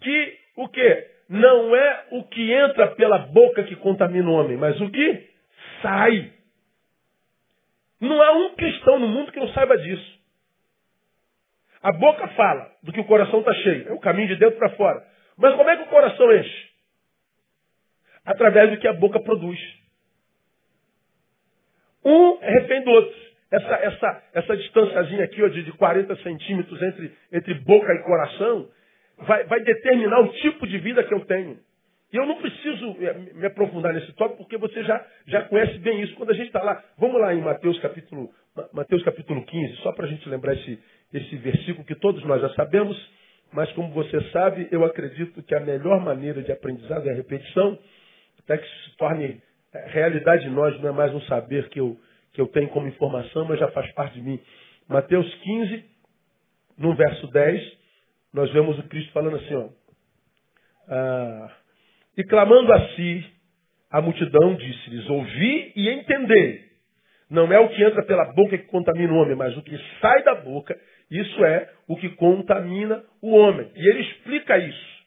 [0.00, 1.06] que o que?
[1.28, 5.28] Não é o que entra pela boca que contamina o homem, mas o que
[5.82, 6.32] sai.
[8.00, 10.18] Não há um cristão no mundo que não saiba disso.
[11.82, 13.90] A boca fala do que o coração está cheio.
[13.90, 15.06] É o caminho de dentro para fora.
[15.36, 16.68] Mas como é que o coração enche?
[18.24, 19.60] Através do que a boca produz.
[22.02, 23.27] Um é refém do outro.
[23.50, 28.68] Essa, essa, essa distanciazinha aqui ó, de, de 40 centímetros entre, entre boca e coração
[29.18, 31.58] vai, vai determinar o tipo de vida que eu tenho.
[32.12, 36.00] E eu não preciso eh, me aprofundar nesse tópico, porque você já, já conhece bem
[36.00, 36.14] isso.
[36.14, 38.30] Quando a gente está lá, vamos lá em Mateus capítulo,
[38.72, 40.78] Mateus capítulo 15, só para a gente lembrar esse,
[41.12, 42.96] esse versículo que todos nós já sabemos,
[43.52, 47.78] mas como você sabe, eu acredito que a melhor maneira de aprendizado é a repetição,
[48.38, 49.42] até que se torne
[49.74, 51.94] eh, realidade de nós, não é mais um saber que eu,
[52.38, 54.38] que eu tenho como informação, mas já faz parte de mim.
[54.88, 55.84] Mateus 15,
[56.78, 57.78] no verso 10,
[58.32, 59.68] nós vemos o Cristo falando assim, ó.
[60.88, 61.50] Ah,
[62.16, 63.26] e clamando a si,
[63.90, 66.68] a multidão disse-lhes: Ouvi e entendei.
[67.28, 70.22] Não é o que entra pela boca que contamina o homem, mas o que sai
[70.22, 70.78] da boca,
[71.10, 73.68] isso é o que contamina o homem.
[73.74, 74.98] E ele explica isso.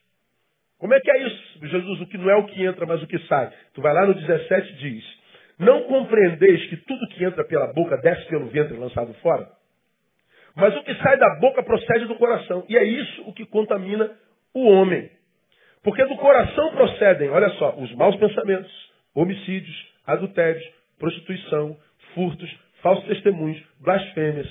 [0.78, 2.02] Como é que é isso, Jesus?
[2.02, 3.54] O que não é o que entra, mas o que sai.
[3.74, 5.21] Tu vai lá no 17 diz:
[5.62, 9.48] Não compreendeis que tudo que entra pela boca desce pelo ventre lançado fora?
[10.56, 12.66] Mas o que sai da boca procede do coração.
[12.68, 14.10] E é isso o que contamina
[14.56, 15.08] o homem.
[15.84, 18.72] Porque do coração procedem, olha só, os maus pensamentos,
[19.14, 21.78] homicídios, adultérios, prostituição,
[22.16, 22.50] furtos,
[22.82, 24.48] falsos testemunhos, blasfêmias.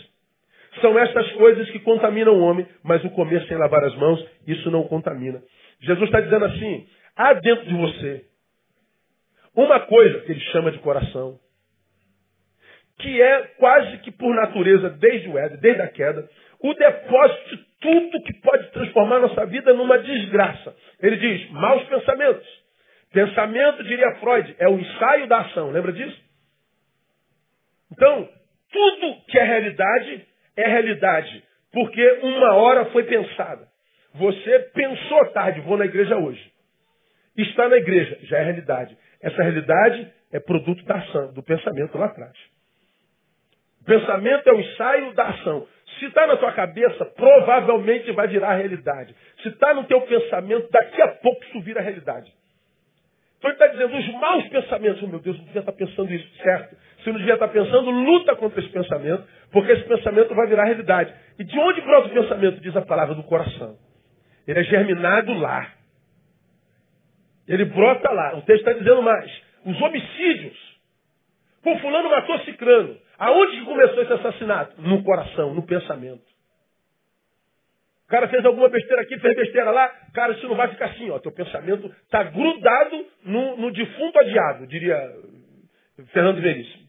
[0.80, 4.70] São estas coisas que contaminam o homem, mas o comer sem lavar as mãos, isso
[4.70, 5.42] não contamina.
[5.80, 8.29] Jesus está dizendo assim: há dentro de você
[9.64, 11.38] uma coisa que ele chama de coração,
[12.98, 16.28] que é quase que por natureza, desde o Éden, desde a queda,
[16.60, 20.76] o depósito de tudo que pode transformar nossa vida numa desgraça.
[21.00, 22.46] Ele diz, maus pensamentos.
[23.12, 25.70] Pensamento, diria Freud, é o ensaio da ação.
[25.70, 26.16] Lembra disso?
[27.92, 28.28] Então,
[28.70, 31.42] tudo que é realidade é realidade.
[31.72, 33.66] Porque uma hora foi pensada.
[34.14, 36.50] Você pensou tarde, vou na igreja hoje.
[37.42, 38.96] Está na igreja, já é realidade.
[39.22, 42.36] Essa realidade é produto da ação, do pensamento lá atrás.
[43.80, 45.66] O pensamento é o ensaio da ação.
[45.98, 49.14] Se está na tua cabeça, provavelmente vai virar realidade.
[49.42, 52.32] Se está no teu pensamento, daqui a pouco isso vira realidade.
[53.38, 56.12] Então ele está dizendo, os maus pensamentos, oh, meu Deus, não devia estar tá pensando
[56.12, 56.76] isso, certo?
[57.02, 60.64] Se não devia estar tá pensando, luta contra esse pensamento, porque esse pensamento vai virar
[60.64, 61.12] realidade.
[61.38, 62.60] E de onde brota o pensamento?
[62.60, 63.78] Diz a palavra do coração.
[64.46, 65.79] Ele é germinado lá.
[67.50, 68.36] Ele brota lá.
[68.36, 69.28] O texto está dizendo mais.
[69.66, 70.56] Os homicídios.
[71.64, 72.96] Pô, fulano matou cicrano.
[73.18, 74.80] Aonde que começou esse assassinato?
[74.80, 76.22] No coração, no pensamento.
[78.06, 79.88] O cara fez alguma besteira aqui, fez besteira lá.
[80.14, 81.18] Cara, isso não vai ficar assim, ó.
[81.18, 84.96] Teu pensamento está grudado no, no, defunto adiado, diria
[86.12, 86.84] Fernando Veríssimo.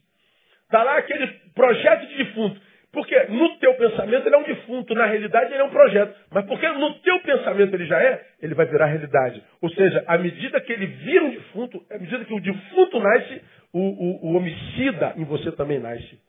[0.66, 2.62] Está lá aquele projeto de defunto.
[2.92, 6.14] Porque no teu pensamento ele é um defunto, na realidade ele é um projeto.
[6.30, 9.42] Mas porque no teu pensamento ele já é, ele vai virar realidade.
[9.62, 13.42] Ou seja, à medida que ele vira um defunto, à medida que o defunto nasce,
[13.74, 16.20] o, o, o homicida em você também nasce.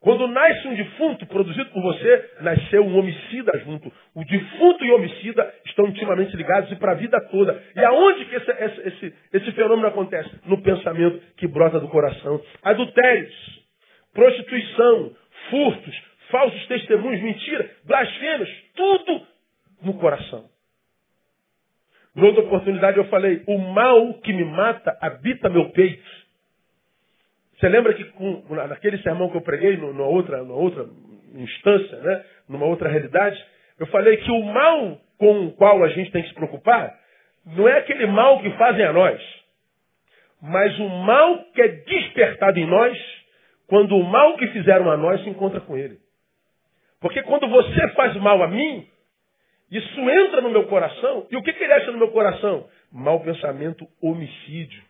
[0.00, 3.92] Quando nasce um defunto produzido por você, nasceu um homicida junto.
[4.14, 7.62] O defunto e o homicida estão intimamente ligados e para a vida toda.
[7.76, 10.30] E aonde que esse, esse, esse, esse, fenômeno acontece?
[10.46, 12.40] No pensamento que brota do coração.
[12.62, 13.59] Adultérios,
[14.12, 15.14] prostituição,
[15.50, 19.26] furtos, falsos testemunhos, mentira, blasfêmios, tudo
[19.82, 20.48] no coração.
[22.14, 26.20] Noutra oportunidade eu falei, o mal que me mata habita meu peito.
[27.58, 30.88] Você lembra que com, naquele sermão que eu preguei, numa outra, numa outra
[31.34, 32.24] instância, né?
[32.48, 33.42] numa outra realidade,
[33.78, 36.98] eu falei que o mal com o qual a gente tem que se preocupar
[37.44, 39.20] não é aquele mal que fazem a nós,
[40.42, 43.19] mas o mal que é despertado em nós
[43.70, 45.96] quando o mal que fizeram a nós se encontra com ele.
[47.00, 48.84] Porque quando você faz mal a mim,
[49.70, 52.68] isso entra no meu coração, e o que, que ele acha no meu coração?
[52.90, 54.82] Mal pensamento, homicídio.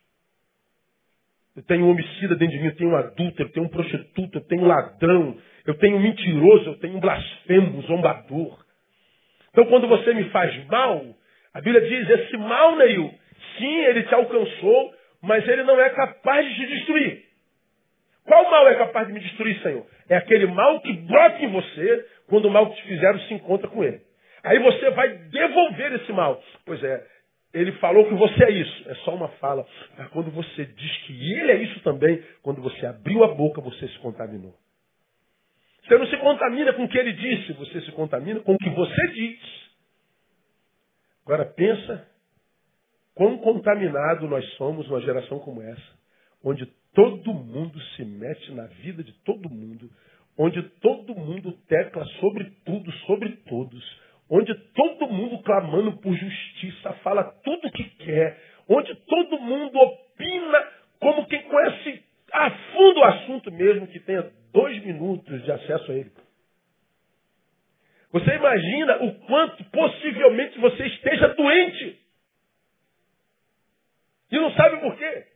[1.55, 4.38] Eu tenho um homicida dentro de mim, eu tenho um adulto, eu tenho um prostituto,
[4.38, 8.64] eu tenho um ladrão, eu tenho um mentiroso, eu tenho um blasfemo, um zombador.
[9.51, 11.05] Então quando você me faz mal,
[11.53, 13.12] a Bíblia diz, esse mal, Neil,
[13.59, 17.30] sim, ele te alcançou, mas ele não é capaz de te destruir.
[18.24, 19.87] Qual mal é capaz de me destruir, Senhor?
[20.09, 23.68] É aquele mal que brota em você quando o mal que te fizeram se encontra
[23.68, 24.00] com ele.
[24.42, 26.42] Aí você vai devolver esse mal.
[26.64, 27.06] Pois é,
[27.52, 28.90] ele falou que você é isso.
[28.90, 29.66] É só uma fala.
[29.98, 33.88] Mas quando você diz que ele é isso também, quando você abriu a boca, você
[33.88, 34.54] se contaminou.
[35.85, 38.70] Você não se contamina com o que ele disse, você se contamina com o que
[38.70, 39.40] você diz.
[41.24, 42.06] Agora pensa
[43.14, 45.98] quão contaminado nós somos numa geração como essa,
[46.44, 49.90] onde todo mundo se mete na vida de todo mundo,
[50.37, 57.24] onde todo mundo tecla sobre tudo, sobre todos, onde todo mundo clamando por justiça, fala
[57.44, 60.68] tudo o que quer, onde todo mundo opina
[61.00, 65.94] como quem conhece a fundo o assunto mesmo, que tenha dois minutos de acesso a
[65.94, 66.12] ele.
[68.12, 72.00] Você imagina o quanto possivelmente você esteja doente.
[74.33, 75.26] E não sabe por quê.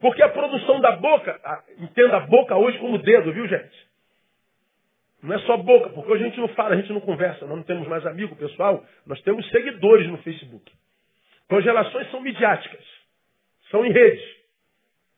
[0.00, 1.40] Porque a produção da boca,
[1.78, 3.88] entenda a boca hoje como dedo, viu gente?
[5.22, 7.56] Não é só boca, porque hoje a gente não fala, a gente não conversa, nós
[7.56, 10.72] não temos mais amigo pessoal, nós temos seguidores no Facebook.
[11.46, 12.84] Então as relações são midiáticas,
[13.70, 14.24] são em rede.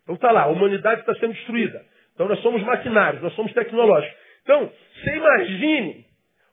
[0.02, 1.84] Então está lá, a humanidade está sendo destruída.
[2.14, 4.16] Então nós somos maquinários, nós somos tecnológicos.
[4.42, 6.06] Então, você imagine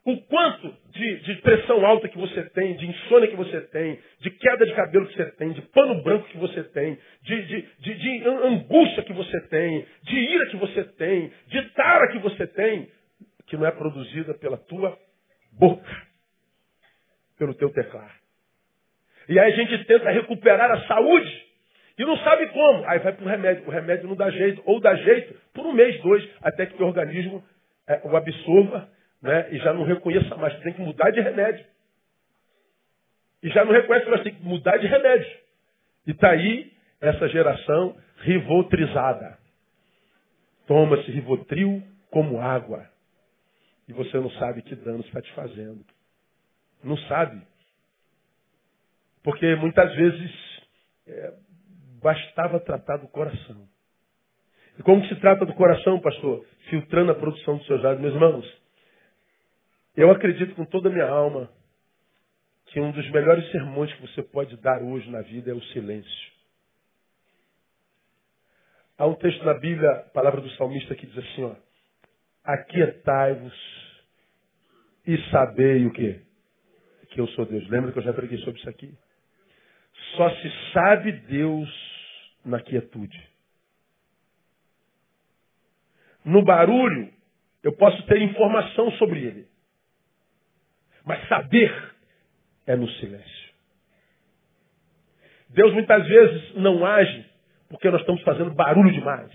[0.08, 4.30] o quanto de, de, pressão alta que você tem, de insônia que você tem, de
[4.32, 8.24] queda de cabelo que você tem, de pano branco que você tem, de, de, de
[8.26, 12.90] angústia que você tem, de ira que você tem, de tara que você tem,
[13.48, 14.98] que não é produzida pela tua
[15.52, 16.08] boca,
[17.38, 18.16] pelo teu teclar.
[19.28, 21.46] E aí a gente tenta recuperar a saúde
[21.98, 22.86] e não sabe como.
[22.88, 23.68] Aí vai para o remédio.
[23.68, 24.62] O remédio não dá jeito.
[24.64, 27.44] Ou dá jeito por um mês, dois, até que o organismo
[27.90, 28.90] é, o absorva
[29.22, 30.58] né, e já não reconheça mais.
[30.60, 31.66] Tem que mudar de remédio.
[33.44, 35.38] E já não reconhece mais, tem que mudar de remédio.
[36.06, 39.38] E está aí essa geração rivotrizada.
[40.66, 42.90] Toma-se rivotril como água
[43.88, 45.86] e você não sabe que dano está te fazendo.
[46.84, 47.42] Não sabe.
[49.24, 50.32] Porque muitas vezes
[51.08, 51.34] é,
[52.02, 53.68] bastava tratar do coração.
[54.78, 56.46] E como se trata do coração, pastor?
[56.70, 58.02] Filtrando a produção dos seus lábios.
[58.02, 58.62] Meus irmãos,
[59.98, 61.50] eu acredito com toda a minha alma
[62.68, 66.32] que um dos melhores sermões que você pode dar hoje na vida é o silêncio.
[68.96, 71.56] Há um texto na Bíblia, a palavra do salmista, que diz assim, ó,
[72.44, 73.54] aquietai-vos
[75.08, 76.22] e sabei o quê?
[77.10, 77.68] Que eu sou Deus.
[77.68, 78.94] Lembra que eu já preguei sobre isso aqui?
[80.16, 81.70] Só se sabe Deus
[82.46, 83.30] na quietude.
[86.24, 87.12] No barulho,
[87.64, 89.47] eu posso ter informação sobre ele.
[91.08, 91.74] Mas saber
[92.68, 93.48] é no silêncio.
[95.50, 97.26] Deus muitas vezes não age
[97.70, 99.32] porque nós estamos fazendo barulho demais.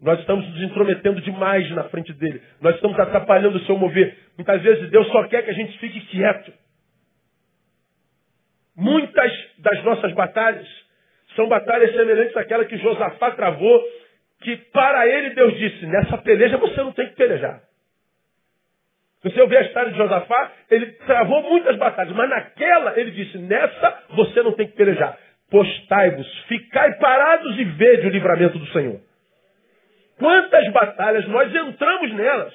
[0.00, 2.40] Nós estamos nos intrometendo demais na frente dele.
[2.60, 4.16] Nós estamos atrapalhando o seu mover.
[4.36, 6.52] Muitas vezes Deus só quer que a gente fique quieto.
[8.76, 10.68] Muitas das nossas batalhas
[11.34, 13.82] são batalhas semelhantes àquela que Josafá travou,
[14.40, 17.67] que para ele Deus disse, nessa peleja você não tem que pelejar.
[19.22, 23.38] Se você ouvir a história de Josafá, ele travou muitas batalhas, mas naquela ele disse,
[23.38, 25.18] nessa você não tem que pelejar.
[25.50, 29.00] Postai-vos, ficai parados e vede o livramento do Senhor.
[30.18, 32.54] Quantas batalhas nós entramos nelas.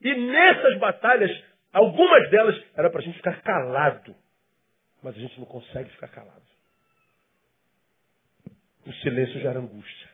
[0.00, 1.30] E nessas batalhas,
[1.72, 4.14] algumas delas era para a gente ficar calado.
[5.02, 6.42] Mas a gente não consegue ficar calado.
[8.86, 10.08] O silêncio gera angústia.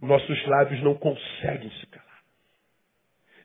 [0.00, 2.05] Nossos lábios não conseguem se calar.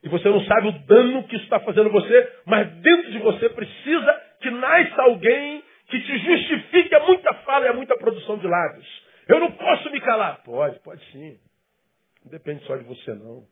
[0.04, 3.50] E você não sabe o dano que isso está fazendo você, mas dentro de você
[3.50, 8.48] precisa que nasça alguém que te justifique a muita fala e a muita produção de
[8.48, 8.88] lábios.
[9.28, 10.42] Eu não posso me calar.
[10.44, 11.38] Pode, pode sim.
[12.24, 13.46] Não depende só de você, não.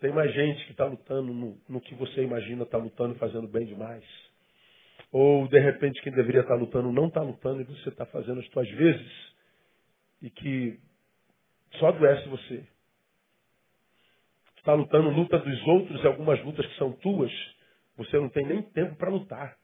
[0.00, 3.48] Tem mais gente que está lutando no, no, que você imagina, está lutando e fazendo
[3.48, 4.04] bem demais.
[5.10, 8.40] Ou, de repente, quem deveria estar tá lutando não está lutando e você está fazendo
[8.40, 9.34] as suas vezes.
[10.22, 10.78] E que
[11.78, 12.64] Só adoece você.
[14.66, 17.30] Está lutando luta dos outros e algumas lutas que são tuas,
[17.96, 19.56] você não tem nem tempo para lutar.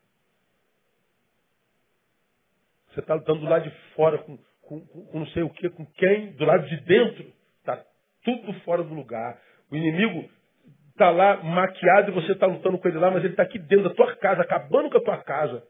[2.86, 5.84] Você está lutando do lado de fora com, com, com, não sei o que, com
[5.84, 7.32] quem, do lado de dentro.
[7.58, 7.84] Está
[8.22, 9.42] tudo fora do lugar.
[9.72, 10.30] O inimigo
[10.90, 13.88] está lá maquiado e você está lutando com ele lá, mas ele está aqui dentro
[13.88, 15.66] da tua casa, acabando com a tua casa,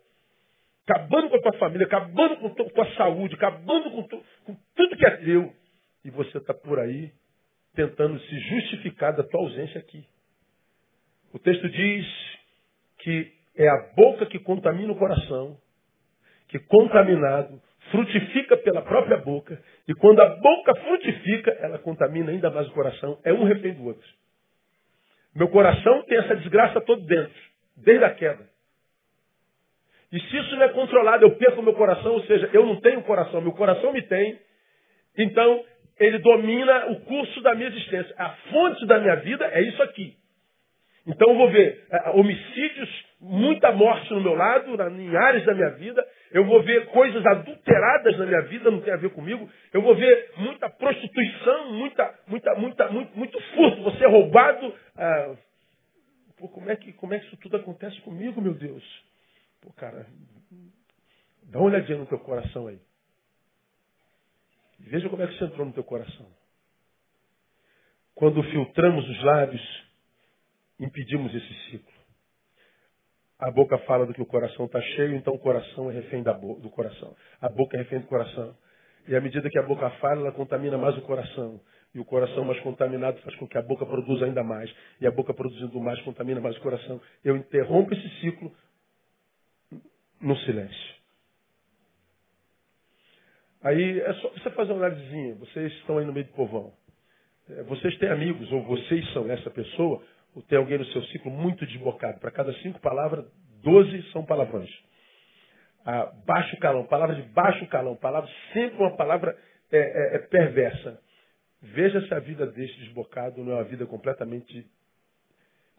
[0.86, 4.94] acabando com a tua família, acabando com a tua saúde, acabando com, tu, com tudo
[4.94, 5.54] que é teu.
[6.04, 7.14] E você está por aí
[7.74, 10.04] tentando se justificar da tua ausência aqui.
[11.32, 12.06] O texto diz
[12.98, 15.56] que é a boca que contamina o coração,
[16.48, 22.68] que contaminado frutifica pela própria boca, e quando a boca frutifica, ela contamina ainda mais
[22.68, 23.18] o coração.
[23.24, 24.08] É um refém do outro.
[25.34, 27.40] Meu coração tem essa desgraça todo dentro,
[27.76, 28.52] desde a queda.
[30.12, 33.02] E se isso não é controlado, eu perco meu coração, ou seja, eu não tenho
[33.02, 34.38] coração, meu coração me tem.
[35.16, 35.64] Então,
[36.04, 38.14] ele domina o curso da minha existência.
[38.18, 40.16] A fonte da minha vida é isso aqui.
[41.06, 45.70] Então eu vou ver é, homicídios, muita morte no meu lado, em áreas da minha
[45.70, 46.06] vida.
[46.30, 49.48] Eu vou ver coisas adulteradas na minha vida, não tem a ver comigo.
[49.72, 53.82] Eu vou ver muita prostituição, muita, muita, muita, muito, muito furto.
[53.82, 54.74] Você é roubado.
[54.96, 55.34] Ah,
[56.38, 58.84] pô, como é que, como é que isso tudo acontece comigo, meu Deus?
[59.60, 60.06] Pô, cara,
[61.50, 62.78] dá uma olhadinha no teu coração aí.
[64.82, 66.26] Veja como é que isso entrou no teu coração.
[68.14, 69.84] Quando filtramos os lábios,
[70.78, 71.92] impedimos esse ciclo.
[73.38, 76.70] A boca fala do que o coração está cheio, então o coração é refém do
[76.70, 77.16] coração.
[77.40, 78.56] A boca é refém do coração.
[79.08, 81.60] E à medida que a boca fala, ela contamina mais o coração.
[81.94, 84.72] E o coração mais contaminado faz com que a boca produza ainda mais.
[85.00, 87.00] E a boca produzindo mais contamina mais o coração.
[87.24, 88.54] Eu interrompo esse ciclo
[90.20, 91.01] no silêncio.
[93.62, 95.34] Aí é só você fazer uma análisezinha.
[95.36, 96.72] Vocês estão aí no meio do povão.
[97.48, 100.02] É, vocês têm amigos, ou vocês são essa pessoa,
[100.34, 102.18] ou tem alguém no seu ciclo muito desbocado.
[102.18, 103.24] Para cada cinco palavras,
[103.62, 104.70] doze são palavrões.
[105.84, 109.36] Ah, baixo calão, palavra de baixo calão, palavra sempre uma palavra
[109.70, 111.00] é, é, é perversa.
[111.60, 114.66] Veja se a vida deste desbocado não é uma vida completamente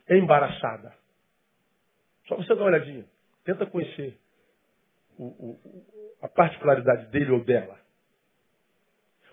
[0.09, 0.93] embaraçada.
[2.27, 3.05] Só você dá uma olhadinha.
[3.43, 4.17] Tenta conhecer
[5.17, 5.59] o, o,
[6.21, 7.83] a particularidade dele ou dela.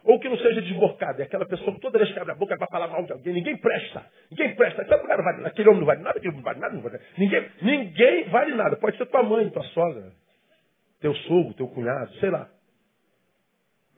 [0.03, 1.21] Ou que não seja desbocado.
[1.21, 3.35] É aquela pessoa que toda vez que abre a boca vai falar mal de alguém.
[3.35, 4.05] Ninguém presta.
[4.31, 4.83] Ninguém presta.
[4.83, 7.07] Aquele, cara vale, aquele homem não vale nada, aquele não vale nada, não vale nada.
[7.19, 8.77] Ninguém, ninguém vale nada.
[8.77, 10.13] Pode ser tua mãe, tua sogra,
[11.01, 12.49] teu sogro, teu cunhado, sei lá.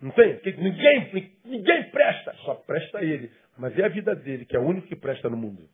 [0.01, 0.41] Não tem?
[0.59, 2.35] Ninguém, ninguém presta.
[2.45, 3.31] Só presta ele.
[3.57, 5.69] Mas é a vida dele, que é o único que presta no mundo.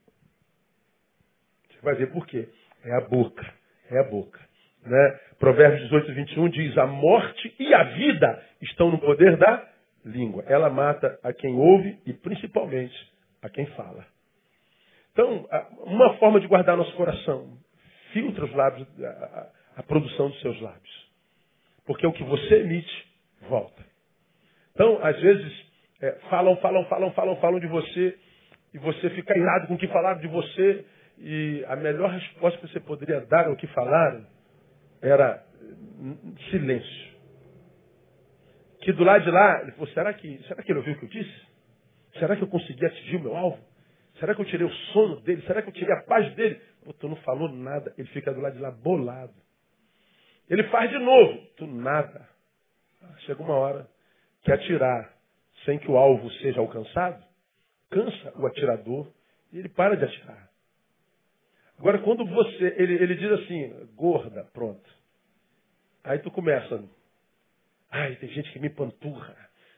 [1.70, 2.48] Você vai ver por quê.
[2.84, 3.44] É a boca.
[3.90, 4.38] É a boca.
[4.84, 5.20] Né?
[5.38, 9.68] Provérbios 18, 21 diz: A morte e a vida estão no poder da
[10.04, 10.44] língua.
[10.46, 12.94] Ela mata a quem ouve e principalmente
[13.42, 14.04] a quem fala.
[15.12, 15.48] Então,
[15.84, 17.56] uma forma de guardar nosso coração,
[18.12, 21.08] filtra os lábios, a, a produção dos seus lábios.
[21.86, 23.06] Porque o que você emite,
[23.48, 23.84] volta.
[24.74, 25.52] Então, às vezes,
[26.00, 28.16] é, falam, falam, falam, falam, falam de você,
[28.74, 30.84] e você fica irado com o que falaram de você,
[31.18, 34.24] e a melhor resposta que você poderia dar ao que falaram
[35.02, 35.44] era
[36.50, 37.08] silêncio
[38.88, 41.04] que do lado de lá, ele falou, será que, será que ele ouviu o que
[41.04, 41.46] eu disse?
[42.18, 43.58] Será que eu consegui atingir o meu alvo?
[44.18, 45.42] Será que eu tirei o sono dele?
[45.42, 46.58] Será que eu tirei a paz dele?
[46.82, 47.92] Pô, tu não falou nada.
[47.98, 49.34] Ele fica do lado de lá bolado.
[50.48, 51.38] Ele faz de novo.
[51.58, 52.26] Tu nada.
[53.26, 53.86] Chega uma hora
[54.42, 55.12] que atirar
[55.66, 57.22] sem que o alvo seja alcançado,
[57.90, 59.12] cansa o atirador
[59.52, 60.47] e ele para de atirar.
[61.78, 64.88] Agora, quando você, ele, ele diz assim, gorda, pronto.
[66.04, 66.82] Aí tu começa,
[67.90, 69.34] Ai, tem gente que me panturra.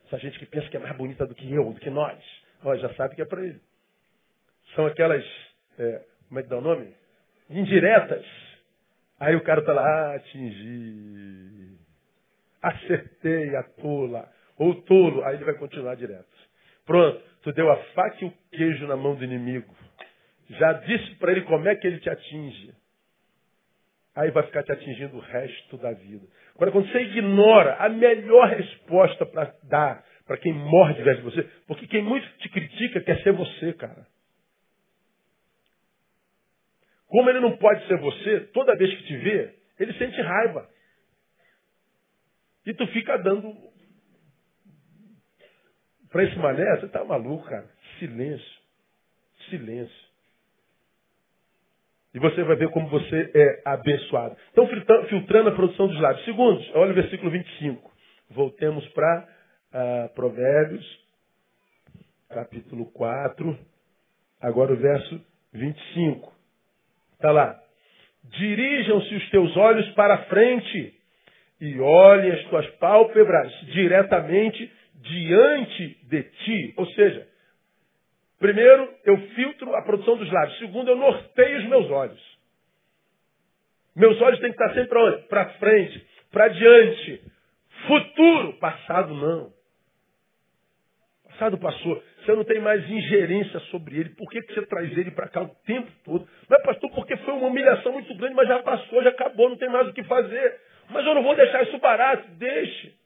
[0.06, 2.18] Essa gente que pensa que é mais bonita do que eu, do que nós.
[2.64, 3.60] Ó, já sabe que é para ele.
[4.74, 5.24] São aquelas,
[5.78, 6.92] é, como é que dá o nome?
[7.48, 8.26] Indiretas.
[9.18, 11.78] Aí o cara tá lá, ah, atingi.
[12.60, 14.28] Acertei a tola.
[14.58, 15.24] Ou tolo.
[15.24, 16.28] Aí ele vai continuar direto.
[16.84, 19.74] Pronto, tu deu a faca e o queijo na mão do inimigo.
[20.50, 22.74] Já disse para ele como é que ele te atinge.
[24.16, 26.26] Aí vai ficar te atingindo o resto da vida.
[26.54, 31.42] Agora, quando você ignora a melhor resposta para dar para quem morre de de você,
[31.66, 34.06] porque quem muito te critica quer ser você, cara.
[37.06, 40.68] Como ele não pode ser você, toda vez que te vê, ele sente raiva.
[42.66, 43.56] E tu fica dando
[46.10, 47.68] para esse mané, você tá maluco, cara.
[47.98, 48.60] Silêncio.
[49.48, 50.09] Silêncio.
[52.14, 54.36] E você vai ver como você é abençoado.
[54.52, 54.66] Então,
[55.08, 56.24] filtrando a produção dos lábios.
[56.24, 57.90] Segundo, olha o versículo 25.
[58.30, 59.28] Voltemos para
[59.72, 61.00] uh, Provérbios
[62.30, 63.58] capítulo 4,
[64.40, 65.20] agora o verso
[65.52, 66.32] 25.
[67.14, 67.60] Está lá.
[68.38, 70.94] Dirijam-se os teus olhos para a frente
[71.60, 76.74] e olhem as tuas pálpebras diretamente diante de ti.
[76.76, 77.26] Ou seja,
[78.40, 80.58] primeiro eu filtro a produção dos lábios.
[80.58, 82.38] Segundo, eu norteio os meus olhos.
[83.94, 85.22] Meus olhos têm que estar sempre onde?
[85.28, 87.22] Para frente, para diante.
[87.86, 89.52] Futuro, passado não.
[91.28, 92.02] Passado passou.
[92.24, 94.10] Você não tem mais ingerência sobre ele.
[94.10, 96.28] Por que, que você traz ele para cá o tempo todo?
[96.48, 99.70] Mas, pastor, porque foi uma humilhação muito grande, mas já passou, já acabou, não tem
[99.70, 100.60] mais o que fazer.
[100.90, 102.28] Mas eu não vou deixar isso barato.
[102.32, 102.99] Deixe.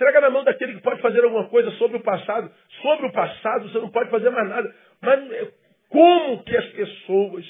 [0.00, 2.50] Entrega na mão daquele que pode fazer alguma coisa sobre o passado.
[2.80, 4.74] Sobre o passado você não pode fazer mais nada.
[5.02, 5.52] Mas é,
[5.90, 7.44] como que as pessoas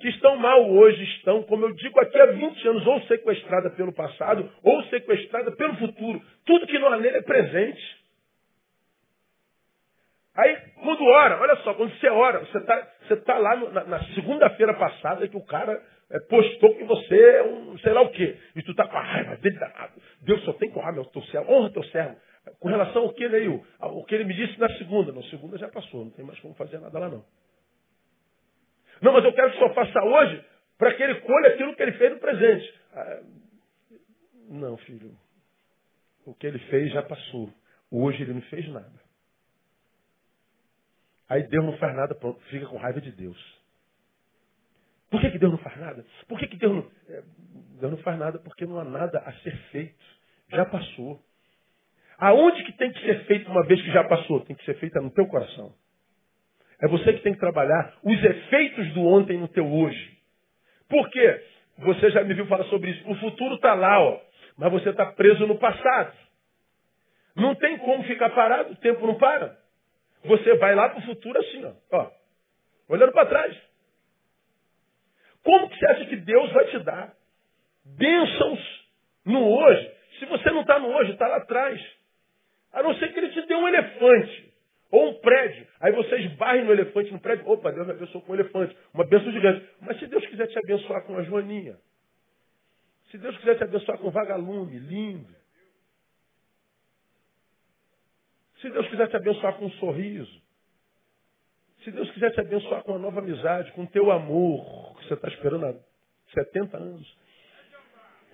[0.00, 3.92] que estão mal hoje estão, como eu digo aqui há 20 anos, ou sequestrada pelo
[3.92, 6.22] passado, ou sequestrada pelo futuro.
[6.46, 8.00] Tudo que não há nele é presente.
[10.38, 13.84] Aí, quando ora, olha só, quando você ora, você está você tá lá no, na,
[13.84, 15.78] na segunda-feira passada que o cara
[16.28, 18.36] postou que você é um sei lá o quê.
[18.56, 20.00] E tu está com a raiva dele danado.
[20.22, 21.52] Deus só tem que honrar meu teu servo.
[21.52, 22.16] Honra teu servo.
[22.58, 25.12] Com relação ao que ele, o que ele me disse na segunda.
[25.12, 27.24] Na segunda já passou, não tem mais como fazer nada lá não.
[29.00, 30.44] Não, mas eu quero que senhor faça hoje
[30.76, 32.74] para que ele colhe aquilo que ele fez no presente.
[32.92, 33.22] Ah,
[34.48, 35.16] não, filho.
[36.26, 37.50] O que ele fez já passou.
[37.90, 39.00] Hoje ele não fez nada.
[41.28, 43.59] Aí Deus não faz nada, pronto, fica com raiva de Deus.
[45.10, 46.04] Por que, que Deus não faz nada?
[46.28, 46.90] Por que, que Deus não.
[47.08, 47.22] É,
[47.80, 48.38] Deus não faz nada?
[48.38, 50.04] Porque não há nada a ser feito.
[50.50, 51.20] Já passou.
[52.18, 54.40] Aonde que tem que ser feito uma vez que já passou?
[54.40, 55.74] Tem que ser feita no teu coração.
[56.80, 60.18] É você que tem que trabalhar os efeitos do ontem no teu hoje.
[60.88, 61.44] Por quê?
[61.78, 63.10] Você já me viu falar sobre isso.
[63.10, 64.20] O futuro está lá, ó,
[64.56, 66.16] mas você está preso no passado.
[67.34, 69.58] Não tem como ficar parado, o tempo não para.
[70.24, 72.10] Você vai lá para o futuro assim, ó, ó
[72.88, 73.69] olhando para trás.
[75.42, 77.14] Como que você acha que Deus vai te dar
[77.84, 78.88] bênçãos
[79.24, 79.92] no hoje?
[80.18, 81.80] Se você não está no hoje, está lá atrás.
[82.72, 84.50] A não ser que ele te dê um elefante.
[84.90, 85.66] Ou um prédio.
[85.80, 87.48] Aí você esbarre no elefante no prédio.
[87.48, 88.76] Opa, Deus me abençoou com um elefante.
[88.92, 89.66] Uma bênção gigante.
[89.80, 91.78] Mas se Deus quiser te abençoar com uma joaninha.
[93.10, 95.34] Se Deus quiser te abençoar com um vagalume, lindo.
[98.60, 100.40] Se Deus quiser te abençoar com um sorriso.
[101.82, 105.14] Se Deus quiser te abençoar com uma nova amizade, com o teu amor, que você
[105.14, 105.74] está esperando há
[106.34, 107.18] 70 anos.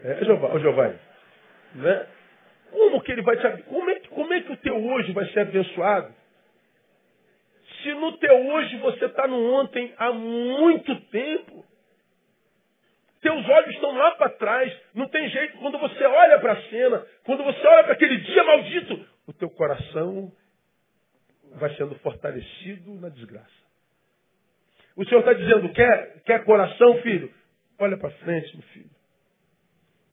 [0.03, 0.95] É, Jeová, Jeová.
[1.75, 2.07] Né?
[2.71, 5.41] Como que ele vai te como é, como é que o teu hoje vai ser
[5.41, 6.15] abençoado?
[7.83, 11.65] Se no teu hoje você está no ontem há muito tempo,
[13.21, 15.59] teus olhos estão lá para trás, não tem jeito.
[15.59, 19.51] Quando você olha para a cena, quando você olha para aquele dia maldito, o teu
[19.51, 20.33] coração
[21.53, 23.66] vai sendo fortalecido na desgraça.
[24.97, 27.31] O Senhor está dizendo, quer, quer coração, filho?
[27.79, 28.91] Olha para frente, meu filho.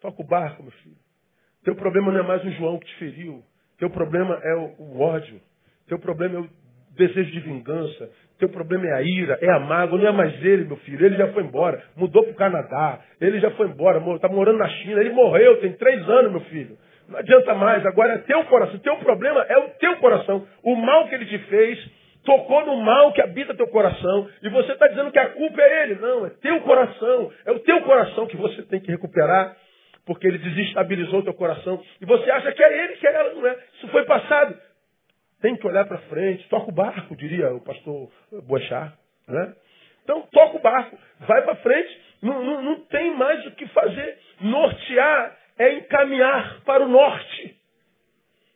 [0.01, 0.97] Toca o barco, meu filho.
[1.63, 3.41] Teu problema não é mais o João que te feriu.
[3.77, 5.39] Teu problema é o, o ódio.
[5.87, 6.49] Teu problema é o
[6.97, 8.11] desejo de vingança.
[8.37, 11.05] Teu problema é a ira, é a mágoa, não é mais ele, meu filho.
[11.05, 14.67] Ele já foi embora, mudou para o Canadá, ele já foi embora, está morando na
[14.67, 16.77] China, ele morreu, tem três anos, meu filho.
[17.07, 18.77] Não adianta mais, agora é teu coração.
[18.79, 20.45] Teu problema é o teu coração.
[20.63, 21.79] O mal que ele te fez
[22.23, 24.29] tocou no mal que habita teu coração.
[24.41, 25.95] E você está dizendo que a culpa é ele.
[25.95, 27.31] Não, é teu coração.
[27.45, 29.55] É o teu coração que você tem que recuperar,
[30.05, 31.83] porque ele desestabilizou teu coração.
[32.01, 33.57] E você acha que é ele, que é ela, não é.
[33.75, 34.57] Isso foi passado.
[35.41, 38.09] Tem que olhar para frente, toca o barco, diria o pastor
[38.47, 38.93] Boechat.
[39.27, 39.53] Né?
[40.03, 44.17] Então, toca o barco, vai para frente, não, não, não tem mais o que fazer.
[44.39, 47.55] Nortear é encaminhar para o norte.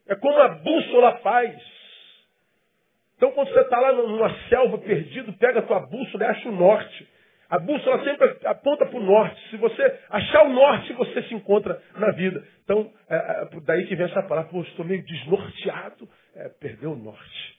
[0.07, 1.76] É como a bússola faz.
[3.17, 6.51] Então, quando você está lá numa selva perdido, pega a tua bússola e acha o
[6.51, 7.07] norte.
[7.49, 9.49] A bússola sempre aponta para o norte.
[9.49, 12.45] Se você achar o norte, você se encontra na vida.
[12.63, 16.07] Então, é, é, daí que vem essa palavra, pô, estou meio desnorteado.
[16.35, 17.57] É, perdeu o norte.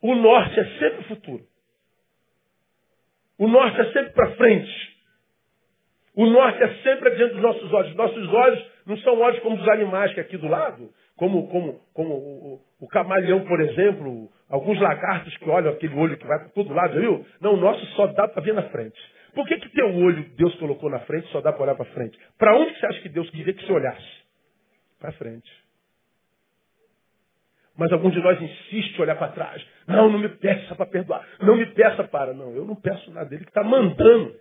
[0.00, 1.44] O norte é sempre o futuro.
[3.38, 4.96] O norte é sempre para frente.
[6.14, 7.94] O norte é sempre adiante dos nossos olhos.
[7.94, 11.80] Nossos olhos não são olhos como os animais que é aqui do lado, como, como,
[11.92, 16.48] como o, o, camaleão, por exemplo, alguns lagartos que olham aquele olho que vai para
[16.50, 17.26] todo lado, viu?
[17.40, 18.98] Não, o nosso só dá para ver na frente.
[19.34, 22.16] Por que, que teu olho Deus colocou na frente só dá para olhar para frente?
[22.38, 24.24] Para onde você acha que Deus queria que você olhasse?
[25.00, 25.50] Para frente.
[27.76, 29.66] Mas alguns de nós insistem olhar para trás.
[29.88, 31.26] Não, não me peça para perdoar.
[31.40, 32.32] Não me peça para.
[32.32, 34.36] Não, eu não peço nada dele que está mandando.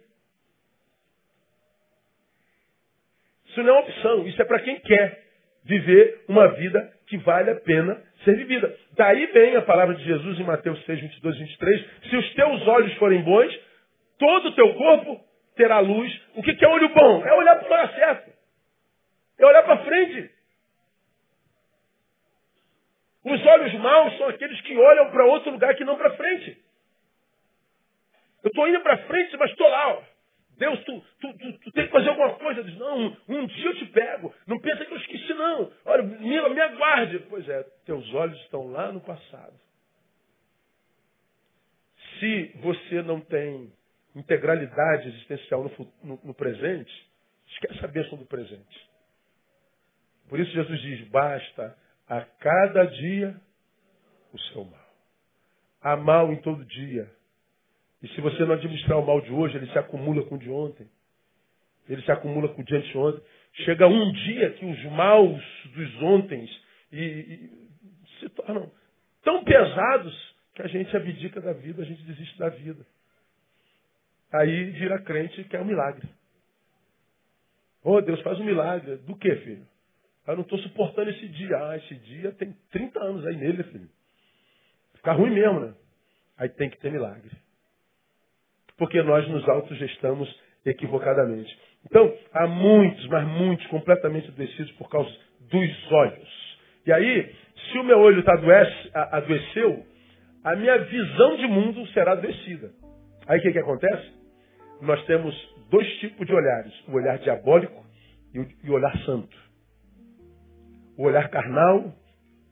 [3.48, 4.28] Isso não é opção.
[4.28, 5.27] Isso é para quem quer
[5.68, 8.76] viver uma vida que vale a pena ser vivida.
[8.94, 11.86] Daí vem a palavra de Jesus em Mateus 6, 22 e 23.
[12.10, 13.60] Se os teus olhos forem bons,
[14.18, 15.22] todo o teu corpo
[15.56, 16.22] terá luz.
[16.36, 17.26] O que é olho bom?
[17.26, 18.32] É olhar para o lugar certo.
[19.40, 20.32] É olhar para frente.
[23.24, 26.58] Os olhos maus são aqueles que olham para outro lugar que não para frente.
[28.44, 29.90] Eu estou indo para frente, mas estou lá.
[29.96, 30.17] Ó.
[30.58, 32.64] Deus, tu, tu, tu, tu, tem que fazer alguma coisa.
[32.64, 34.34] Diz, não, um dia eu te pego.
[34.48, 35.72] Não pensa que eu esqueci, não.
[35.86, 37.20] Olha, me, me aguarde.
[37.30, 39.54] Pois é, teus olhos estão lá no passado.
[42.20, 43.72] Se você não tem
[44.16, 46.92] integralidade existencial no, no, no presente,
[47.50, 48.90] esquece a bênção do presente.
[50.28, 51.78] Por isso Jesus diz, basta
[52.08, 53.40] a cada dia
[54.34, 54.88] o seu mal.
[55.82, 57.10] Há mal em todo dia.
[58.02, 60.50] E se você não administrar o mal de hoje, ele se acumula com o de
[60.50, 60.88] ontem.
[61.90, 63.24] Ele se acumula com o de anteontem.
[63.54, 65.42] Chega um dia que os maus
[65.74, 66.50] dos ontens
[66.92, 67.70] e, e,
[68.20, 68.72] se tornam
[69.24, 72.86] tão pesados que a gente abdica da vida, a gente desiste da vida.
[74.32, 76.08] Aí vira crente que é um milagre.
[77.84, 78.98] Oh, Deus faz um milagre.
[78.98, 79.66] Do que, filho?
[80.28, 81.58] Eu não estou suportando esse dia.
[81.58, 83.90] Ah, esse dia tem 30 anos aí nele, filho.
[84.96, 85.74] Fica ruim mesmo, né?
[86.38, 87.32] Aí tem que ter milagre
[88.78, 90.34] porque nós nos autogestamos
[90.66, 91.58] equivocadamente.
[91.86, 95.10] Então, há muitos, mas muitos completamente adoecidos por causa
[95.40, 96.58] dos olhos.
[96.86, 97.36] E aí,
[97.72, 99.86] se o meu olho tá adoece, adoeceu,
[100.44, 102.72] a minha visão de mundo será adoecida.
[103.28, 104.12] Aí o que, que acontece?
[104.82, 105.36] Nós temos
[105.70, 107.86] dois tipos de olhares: o olhar diabólico
[108.34, 109.38] e o, e o olhar santo.
[110.98, 111.94] O olhar carnal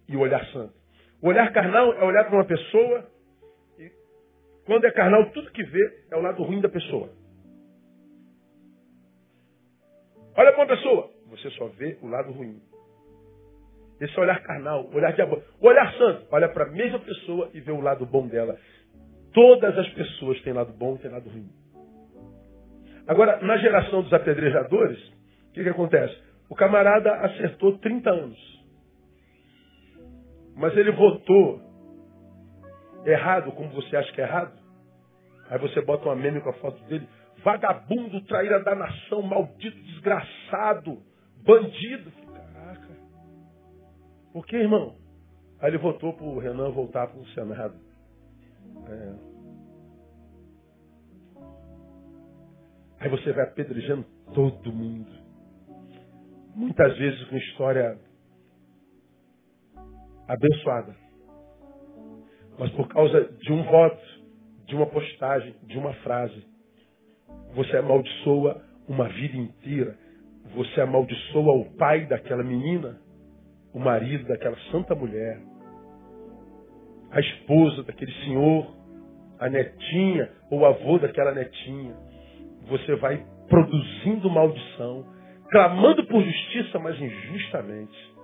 [0.08, 0.74] e o olhar santo.
[1.22, 3.06] O olhar carnal é olhar para uma pessoa
[4.66, 7.10] quando é carnal, tudo que vê é o lado ruim da pessoa.
[10.36, 12.60] Olha para uma pessoa, você só vê o lado ruim.
[14.02, 15.48] Esse olhar carnal, olhar diabólico.
[15.62, 18.58] O olhar santo, olha para a mesma pessoa e vê o lado bom dela.
[19.34, 21.50] Todas as pessoas têm lado bom e têm lado ruim.
[23.08, 25.00] Agora, na geração dos apedrejadores,
[25.50, 26.16] o que, que acontece?
[26.50, 28.66] O camarada acertou 30 anos.
[30.56, 31.62] Mas ele votou
[33.06, 34.52] errado como você acha que é errado.
[35.50, 37.08] Aí você bota uma meme com a foto dele.
[37.44, 41.02] Vagabundo, traíra da nação, maldito, desgraçado,
[41.44, 42.12] bandido.
[42.12, 42.90] Caraca.
[44.34, 44.96] Por que, irmão?
[45.60, 47.76] Aí ele votou para o Renan voltar para o Senado.
[48.88, 49.36] É.
[53.02, 54.04] Aí você vai apedrejando
[54.34, 55.12] todo mundo.
[56.56, 58.00] Muitas vezes com história
[60.28, 61.05] abençoada
[62.58, 64.02] mas por causa de um voto,
[64.66, 66.46] de uma postagem, de uma frase.
[67.54, 69.98] Você amaldiçoa uma vida inteira.
[70.56, 73.00] Você amaldiçoa o pai daquela menina,
[73.74, 75.42] o marido daquela santa mulher,
[77.12, 78.76] a esposa daquele senhor,
[79.40, 81.96] a netinha ou o avô daquela netinha.
[82.68, 85.06] Você vai produzindo maldição,
[85.50, 88.16] clamando por justiça, mas injustamente.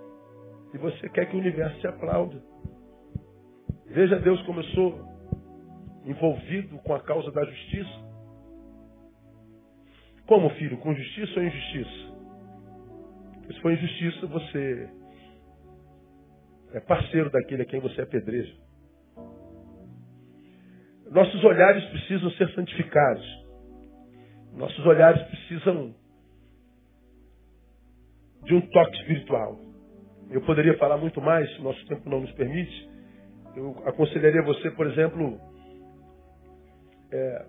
[0.73, 2.39] E você quer que o universo te aplaude.
[3.91, 5.11] Veja Deus como eu sou
[6.05, 8.11] envolvido com a causa da justiça.
[10.25, 10.77] Como, filho?
[10.77, 12.11] Com justiça ou injustiça?
[13.47, 14.89] Se for injustiça, você
[16.73, 18.55] é parceiro daquele a quem você apedreja.
[21.09, 23.25] Nossos olhares precisam ser santificados.
[24.53, 25.93] Nossos olhares precisam
[28.45, 29.59] de um toque espiritual.
[30.29, 32.89] Eu poderia falar muito mais, se nosso tempo não nos permite,
[33.55, 35.39] eu aconselharia você, por exemplo,
[37.11, 37.45] é,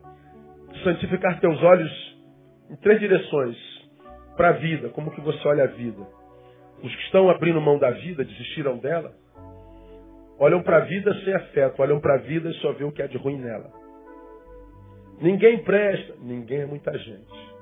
[0.82, 2.18] santificar teus olhos
[2.70, 3.56] em três direções
[4.36, 6.02] para a vida, como que você olha a vida.
[6.82, 9.12] Os que estão abrindo mão da vida, desistiram dela,
[10.38, 13.02] olham para a vida sem afeto, olham para a vida e só vê o que
[13.02, 13.70] há de ruim nela.
[15.20, 17.52] Ninguém presta, ninguém é muita gente.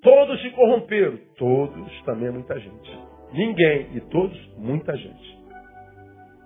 [0.00, 3.07] Todos se corromperam, todos também é muita gente.
[3.32, 3.96] Ninguém.
[3.96, 5.38] E todos, muita gente.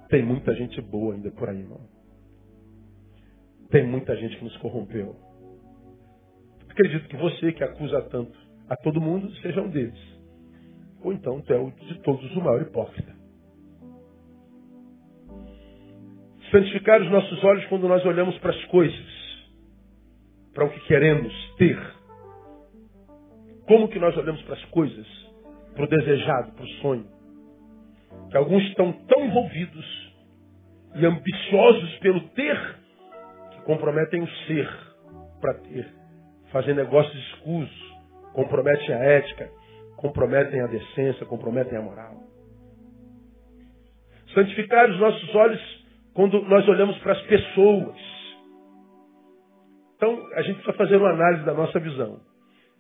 [0.09, 1.81] Tem muita gente boa ainda por aí, irmão.
[3.71, 5.17] Tem muita gente que nos corrompeu.
[6.69, 8.37] Acredito que você que acusa tanto
[8.69, 9.99] a todo mundo seja um deles.
[11.03, 13.13] Ou então tu é o de todos o maior hipócrita.
[16.51, 19.07] Santificar os nossos olhos quando nós olhamos para as coisas,
[20.53, 21.79] para o que queremos ter.
[23.67, 25.22] Como que nós olhamos para as coisas?
[25.75, 27.07] Para o desejado, para o sonho.
[28.31, 30.13] Que alguns estão tão envolvidos
[30.95, 32.77] e ambiciosos pelo ter
[33.53, 34.69] que comprometem o ser
[35.41, 35.89] para ter.
[36.51, 37.93] Fazem negócios escusos,
[38.35, 39.51] comprometem a ética,
[39.97, 42.17] comprometem a decência, comprometem a moral.
[44.35, 45.83] Santificar os nossos olhos
[46.15, 47.97] quando nós olhamos para as pessoas.
[49.97, 52.21] Então, a gente precisa fazer uma análise da nossa visão.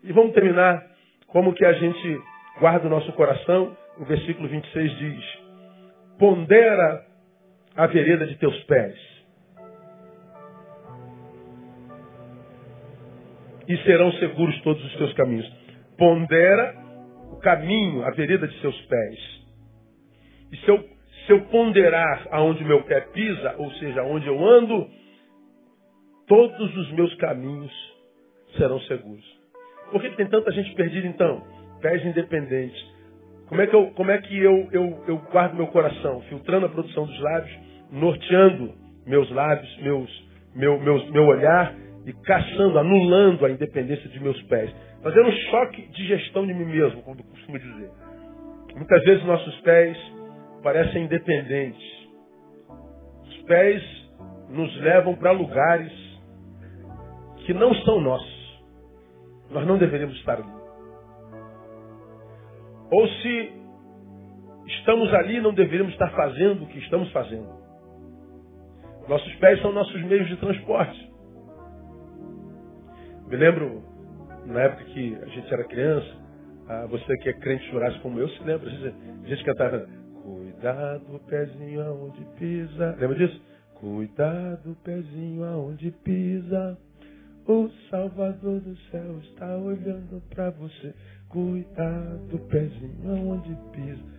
[0.02, 0.82] E vamos terminar
[1.28, 2.20] como que a gente
[2.58, 3.76] guarda o nosso coração.
[3.98, 5.24] O versículo 26 diz:
[6.18, 7.04] Pondera
[7.76, 9.12] a vereda de teus pés.
[13.68, 15.50] E serão seguros todos os teus caminhos.
[15.96, 16.74] Pondera
[17.30, 19.42] o caminho, a vereda de seus pés.
[20.52, 20.78] E se eu,
[21.26, 24.90] se eu ponderar aonde meu pé pisa, ou seja, aonde eu ando,
[26.26, 27.72] todos os meus caminhos
[28.56, 29.24] serão seguros.
[29.90, 31.42] Por que tem tanta gente perdida então?
[31.82, 32.80] Pés independentes.
[33.48, 36.22] Como é que eu, como é que eu, eu, eu guardo meu coração?
[36.22, 37.58] Filtrando a produção dos lábios,
[37.90, 38.72] norteando
[39.06, 41.74] meus lábios, meus, meu, meus, meu olhar
[42.06, 44.74] e caçando, anulando a independência de meus pés.
[45.02, 47.90] Fazendo um choque de gestão de mim mesmo, como costumo dizer.
[48.74, 49.98] Muitas vezes nossos pés
[50.62, 52.08] parecem independentes.
[53.28, 53.82] Os pés
[54.48, 55.92] nos levam para lugares
[57.44, 58.62] que não são nossos.
[59.50, 60.61] Nós não deveríamos estar ali.
[62.92, 63.52] Ou se
[64.66, 67.48] estamos ali, não deveríamos estar fazendo o que estamos fazendo.
[69.08, 71.12] Nossos pés são nossos meios de transporte.
[73.28, 73.82] Me lembro,
[74.44, 76.22] na época que a gente era criança,
[76.68, 78.68] ah, você que é crente churasse como eu, se lembra?
[78.68, 79.88] A gente cantava,
[80.22, 82.94] cuidado, pezinho aonde pisa.
[83.00, 83.42] Lembra disso?
[83.74, 86.78] Cuidado, pezinho aonde pisa.
[87.46, 90.94] O Salvador do céu está olhando para você.
[91.32, 94.12] Cuidado, pezinho, aonde pisa.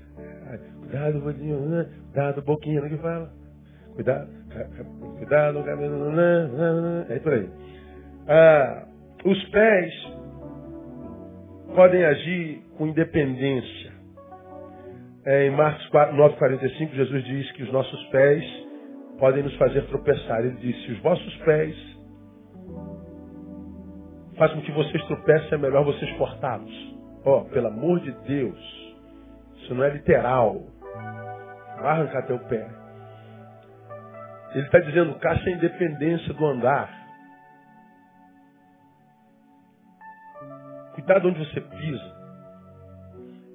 [0.80, 1.88] Cuidado, bolinho, né?
[2.12, 3.32] cuidado, boquinha, né, que fala.
[3.94, 4.28] Cuidado,
[5.20, 7.50] cuidado, cabelo, né, né, é por aí.
[8.28, 8.88] Ah,
[9.24, 9.94] os pés
[11.76, 13.94] podem agir com independência.
[15.26, 18.44] É, em Marcos 4, 9, 45, Jesus diz que os nossos pés
[19.20, 20.40] podem nos fazer tropeçar.
[20.40, 21.76] Ele disse: os vossos pés
[24.36, 26.93] faz com que vocês tropecem, é melhor vocês cortá-los.
[27.26, 28.60] Ó, oh, pelo amor de Deus,
[29.56, 30.62] isso não é literal.
[31.82, 32.70] Vai arrancar teu pé.
[34.54, 37.04] Ele está dizendo, caça a independência do andar.
[40.94, 42.24] Cuidado onde você pisa.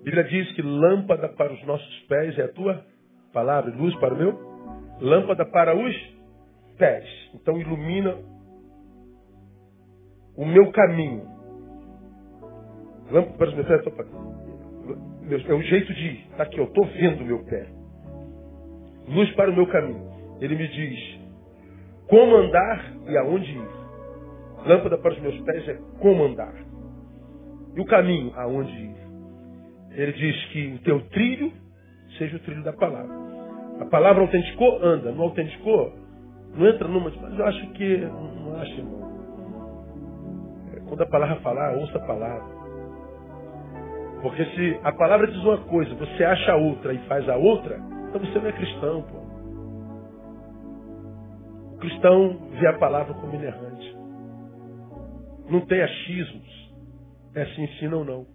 [0.01, 2.85] A Bíblia diz que lâmpada para os nossos pés é a tua
[3.33, 5.95] palavra, luz para o meu, lâmpada para os
[6.77, 7.07] pés.
[7.35, 8.17] Então ilumina
[10.37, 11.38] o meu caminho.
[13.11, 15.49] Lâmpada para os meus pés.
[15.49, 16.27] É o jeito de ir.
[16.31, 17.67] Está aqui, eu estou vendo o meu pé.
[19.09, 20.09] Luz para o meu caminho.
[20.41, 21.19] Ele me diz
[22.09, 23.69] como andar e aonde ir.
[24.67, 26.55] Lâmpada para os meus pés é como andar.
[27.75, 28.97] E o caminho aonde ir.
[29.93, 31.53] Ele diz que o teu trilho
[32.19, 33.15] seja o trilho da palavra.
[33.81, 35.13] A palavra autenticou, anda.
[35.13, 35.93] Não autenticou,
[36.55, 37.11] não entra numa.
[37.11, 37.97] Mas eu acho que.
[37.99, 39.09] Não acho, irmão.
[40.89, 42.58] Quando a palavra falar, ouça a palavra.
[44.23, 48.21] Porque se a palavra diz uma coisa, você acha outra e faz a outra, então
[48.21, 49.19] você não é cristão, pô.
[51.75, 53.97] O cristão vê a palavra como inerrante.
[55.49, 56.59] Não tem achismos.
[57.35, 58.27] É se ensina ou não.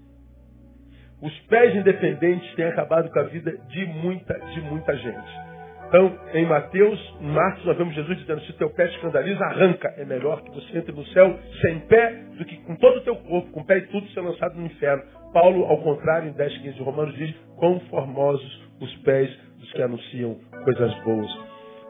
[1.21, 5.43] Os pés independentes têm acabado com a vida de muita, de muita gente.
[5.87, 9.93] Então, em Mateus, Marcos, nós vemos Jesus dizendo: se teu pé te escandaliza, arranca.
[9.97, 13.15] É melhor que você entre no céu sem pé do que com todo o teu
[13.15, 15.03] corpo, com pé e tudo, ser lançado no inferno.
[15.33, 19.29] Paulo, ao contrário, em 10, 15 de Romanos, diz: quão formosos os pés
[19.59, 21.29] dos que anunciam coisas boas.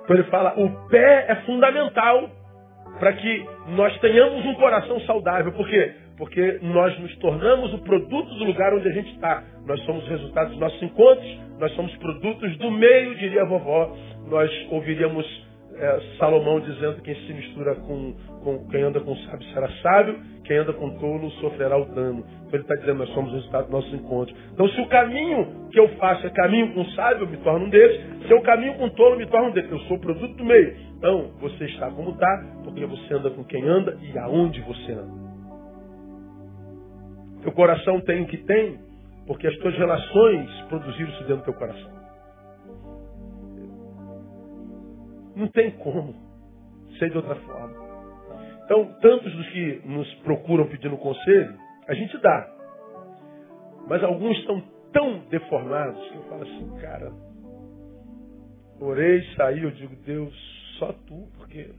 [0.03, 2.29] Então ele fala: o pé é fundamental
[2.99, 5.51] para que nós tenhamos um coração saudável.
[5.51, 5.93] Por quê?
[6.17, 9.43] Porque nós nos tornamos o produto do lugar onde a gente está.
[9.65, 13.95] Nós somos resultados dos nossos encontros, nós somos produtos do meio, diria a vovó.
[14.27, 15.25] Nós ouviríamos
[15.83, 20.17] é, Salomão dizendo que quem se mistura com, com, quem anda com sábio será sábio,
[20.45, 22.23] quem anda com tolo sofrerá o dano.
[22.47, 24.37] Então ele está dizendo nós somos resultado dos nossos encontros.
[24.53, 27.69] Então se o caminho que eu faço é caminho com sábio, eu me torno um
[27.69, 27.99] deles.
[28.25, 29.69] Se eu caminho com tolo, eu me torno um deles.
[29.69, 30.73] Eu sou produto do meio.
[30.97, 35.23] Então você está como está, porque você anda com quem anda e aonde você anda.
[37.41, 38.79] Teu coração tem o que tem,
[39.27, 42.02] porque as tuas relações produziram isso dentro do teu coração.
[45.35, 46.15] Não tem como
[46.97, 47.83] ser de outra forma.
[48.65, 51.57] Então, tantos dos que nos procuram pedindo conselho,
[51.87, 52.49] a gente dá.
[53.87, 54.63] Mas alguns estão
[54.93, 57.11] tão deformados que eu falo assim, cara,
[58.79, 60.33] orei, saí, eu digo, Deus,
[60.79, 61.71] só tu, porque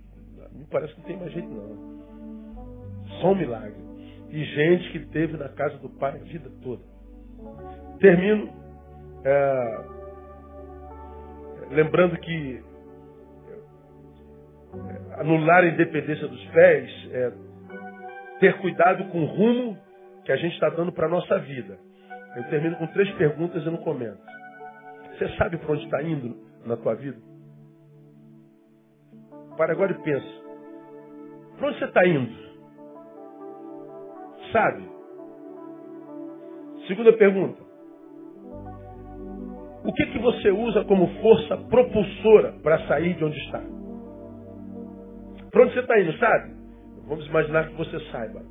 [0.52, 2.05] me parece que não tem mais jeito não.
[3.20, 3.82] Só um milagre.
[4.30, 6.82] E gente que teve na casa do pai a vida toda.
[8.00, 8.50] Termino
[9.24, 9.84] é,
[11.70, 12.62] lembrando que
[15.18, 17.32] anular a independência dos pés é
[18.40, 19.78] ter cuidado com o rumo
[20.24, 21.78] que a gente está dando para a nossa vida.
[22.36, 24.18] Eu termino com três perguntas e não comento.
[25.12, 27.18] Você sabe para onde está indo na tua vida?
[29.56, 30.26] Para agora e pensa.
[31.56, 32.32] Para onde você está indo?
[34.52, 34.88] Sabe?
[36.88, 37.62] Segunda pergunta.
[39.84, 43.62] O que, que você usa como força propulsora para sair de onde está?
[45.55, 46.52] Para onde você está indo, sabe?
[47.07, 48.42] Vamos imaginar que você saiba.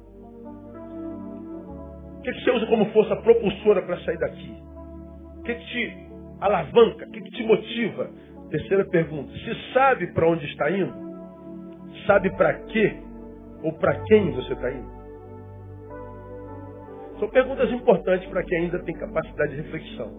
[2.17, 4.57] O que, que você usa como força propulsora para sair daqui?
[5.37, 6.07] O que, que te
[6.39, 7.05] alavanca?
[7.05, 8.09] O que, que te motiva?
[8.49, 9.33] Terceira pergunta.
[9.33, 10.93] Se sabe para onde está indo,
[12.07, 12.95] sabe para quê
[13.63, 14.89] ou para quem você está indo?
[17.19, 20.09] São perguntas importantes para quem ainda tem capacidade de reflexão.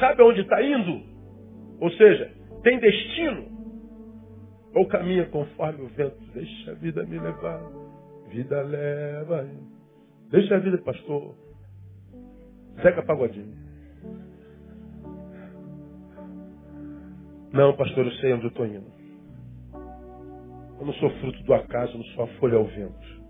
[0.00, 1.02] Sabe aonde está indo?
[1.80, 2.32] Ou seja,
[2.64, 3.51] tem destino?
[4.74, 6.18] Ou caminha conforme o vento?
[6.32, 7.62] Deixa a vida me levar.
[8.28, 9.46] Vida leva.
[10.30, 11.34] Deixa a vida, pastor.
[12.82, 13.54] Zeca Pagodinho.
[17.52, 18.90] Não, pastor, eu sei onde eu estou indo.
[20.80, 23.22] Eu não sou fruto do acaso, não sou a folha ao vento.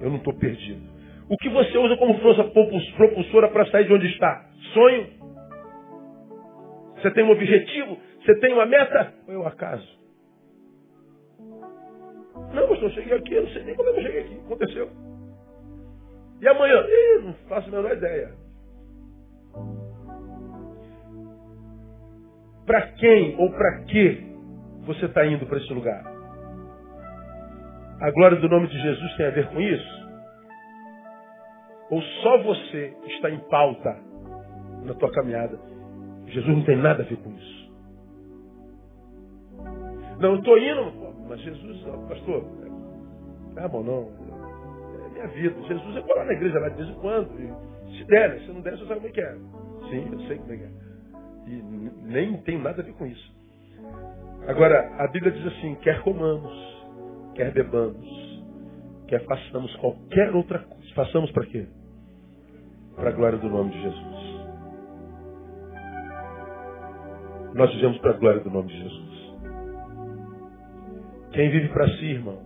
[0.00, 0.80] Eu não estou perdido.
[1.28, 4.48] O que você usa como força propulsora para sair de onde está?
[4.72, 5.08] Sonho?
[6.96, 7.98] Você tem um objetivo?
[8.28, 9.14] Você tem uma meta?
[9.26, 9.88] Ou é o acaso?
[12.52, 14.40] Não, pastor, eu cheguei aqui, eu não sei nem como eu cheguei aqui.
[14.44, 14.90] Aconteceu.
[16.42, 16.84] E amanhã?
[16.86, 18.34] Ih, não faço a menor ideia.
[22.66, 24.26] Para quem ou para que
[24.84, 26.04] você está indo para esse lugar?
[28.02, 30.08] A glória do nome de Jesus tem a ver com isso?
[31.88, 33.98] Ou só você está em pauta
[34.84, 35.58] na tua caminhada?
[36.26, 37.57] Jesus não tem nada a ver com isso.
[40.20, 42.44] Não, estou indo, mas Jesus, pastor,
[43.56, 44.08] ah, bom, não,
[45.04, 45.62] é minha vida.
[45.62, 47.28] Jesus é para na igreja lá de vez em quando.
[47.96, 49.34] se der, se não der, você sabe como é que é.
[49.90, 50.70] Sim, eu sei como é que é.
[51.46, 51.62] E
[52.02, 53.32] nem tem nada a ver com isso.
[54.46, 56.52] Agora, a Bíblia diz assim: quer comamos,
[57.34, 58.44] quer bebamos,
[59.08, 60.94] quer façamos qualquer outra coisa.
[60.94, 61.66] Façamos para quê?
[62.94, 64.38] Para a glória do nome de Jesus.
[67.54, 69.07] Nós vivemos para a glória do nome de Jesus.
[71.38, 72.36] Quem vive para si, irmão,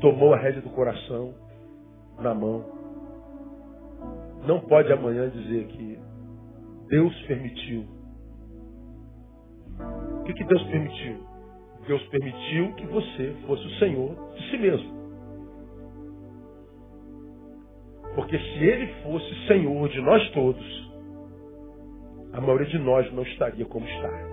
[0.00, 1.32] tomou a rédea do coração
[2.18, 2.64] na mão.
[4.44, 5.96] Não pode amanhã dizer que
[6.88, 7.84] Deus permitiu.
[9.78, 11.24] O que, que Deus permitiu?
[11.86, 14.98] Deus permitiu que você fosse o Senhor de si mesmo.
[18.16, 20.92] Porque se Ele fosse Senhor de nós todos,
[22.32, 24.27] a maioria de nós não estaria como está.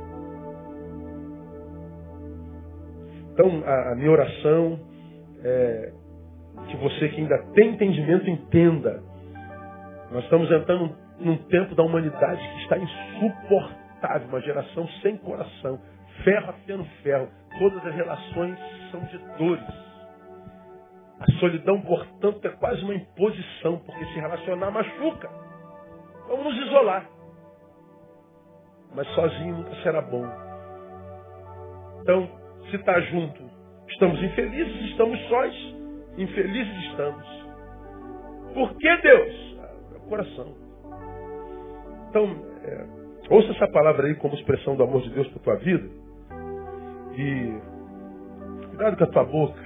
[3.35, 4.79] Então, a, a minha oração
[5.43, 5.91] é
[6.69, 9.03] que você que ainda tem entendimento entenda.
[10.09, 15.81] Nós estamos entrando num tempo da humanidade que está insuportável, uma geração sem coração,
[16.23, 17.27] ferro afiando ferro.
[17.59, 18.57] Todas as relações
[18.89, 19.85] são de dores.
[21.19, 25.29] A solidão, portanto, é quase uma imposição, porque se relacionar machuca.
[26.29, 27.05] Vamos nos isolar.
[28.95, 30.25] Mas sozinho nunca será bom.
[32.01, 33.41] Então, se está junto,
[33.89, 35.75] estamos infelizes, estamos sós.
[36.17, 37.45] Infelizes estamos.
[38.53, 39.57] Por que Deus?
[39.93, 40.55] É o coração.
[42.09, 42.23] Então,
[42.63, 42.85] é,
[43.29, 45.89] ouça essa palavra aí como expressão do amor de Deus para tua vida.
[47.17, 47.59] E
[48.69, 49.61] cuidado com a tua boca.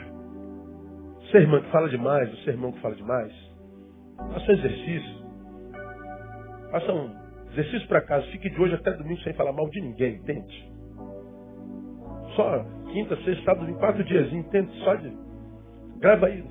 [1.22, 3.32] Você é que fala demais, você é irmão que fala demais.
[4.34, 5.20] Faça um exercício.
[6.72, 7.16] Faça um
[7.52, 8.26] exercício para casa.
[8.28, 10.72] Fique de hoje até domingo sem falar mal de ninguém, entende?
[12.36, 14.72] Só quinta, sexta, sábado, domingo, quatro dias, entende?
[14.84, 15.12] Só de.
[16.00, 16.44] Grava aí.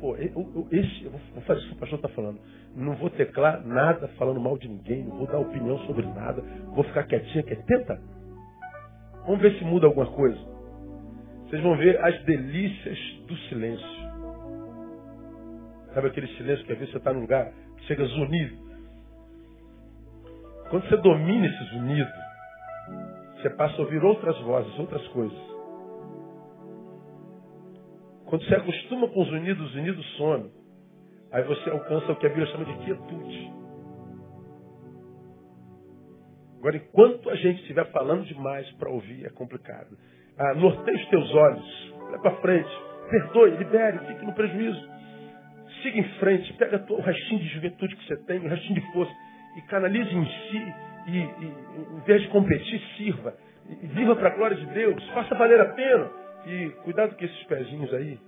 [0.00, 2.38] Pô, esse, eu vou fazer isso que o pastor está falando.
[2.76, 6.40] Não vou teclar nada falando mal de ninguém, não vou dar opinião sobre nada,
[6.74, 8.00] vou ficar quietinha, que tenta
[9.28, 10.38] Vamos ver se muda alguma coisa.
[11.44, 13.86] Vocês vão ver as delícias do silêncio.
[15.92, 18.56] Sabe aquele silêncio que às vezes você está num lugar que chega zunido?
[20.70, 22.10] Quando você domina esse zunido,
[23.36, 25.57] você passa a ouvir outras vozes, outras coisas.
[28.28, 30.50] Quando você acostuma com o zunido, o zunido some.
[31.32, 33.52] Aí você alcança o que a Bíblia chama de quietude.
[36.58, 39.96] Agora, enquanto a gente estiver falando demais para ouvir, é complicado.
[40.36, 42.68] Ah, norteie os teus olhos, olha para frente,
[43.10, 44.88] perdoe, libere, fique no prejuízo.
[45.82, 49.12] Siga em frente, pega o restinho de juventude que você tem, o restinho de força,
[49.56, 50.74] e canalize em si,
[51.06, 53.34] e, e em vez de competir, sirva.
[53.70, 56.27] E viva para a glória de Deus, faça valer a pena.
[56.48, 58.18] E cuidado com esses pezinhos aí,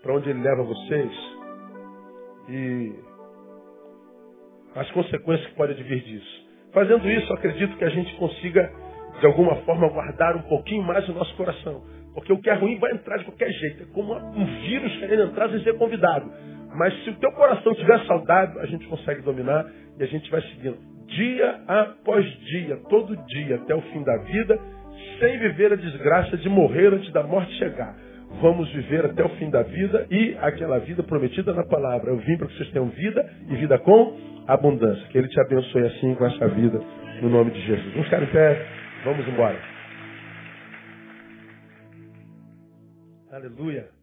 [0.00, 1.12] para onde ele leva vocês.
[2.48, 2.94] E
[4.76, 6.46] as consequências que podem advir disso.
[6.72, 8.70] Fazendo isso, acredito que a gente consiga,
[9.18, 11.82] de alguma forma, guardar um pouquinho mais o nosso coração.
[12.14, 13.82] Porque o que é ruim vai entrar de qualquer jeito.
[13.82, 16.30] É como um vírus querendo entrar sem ser convidado.
[16.76, 19.66] Mas se o teu coração estiver saudável, a gente consegue dominar
[19.98, 20.78] e a gente vai seguindo.
[21.06, 24.60] Dia após dia, todo dia, até o fim da vida,
[25.18, 27.94] sem viver a desgraça de morrer antes da morte chegar.
[28.40, 32.10] Vamos viver até o fim da vida e aquela vida prometida na palavra.
[32.10, 35.06] Eu vim para que vocês tenham vida e vida com abundância.
[35.08, 36.80] Que Ele te abençoe assim com essa vida,
[37.22, 37.92] no nome de Jesus.
[37.92, 38.66] Vamos ficar em pé,
[39.04, 39.58] vamos embora.
[43.32, 43.95] Aleluia.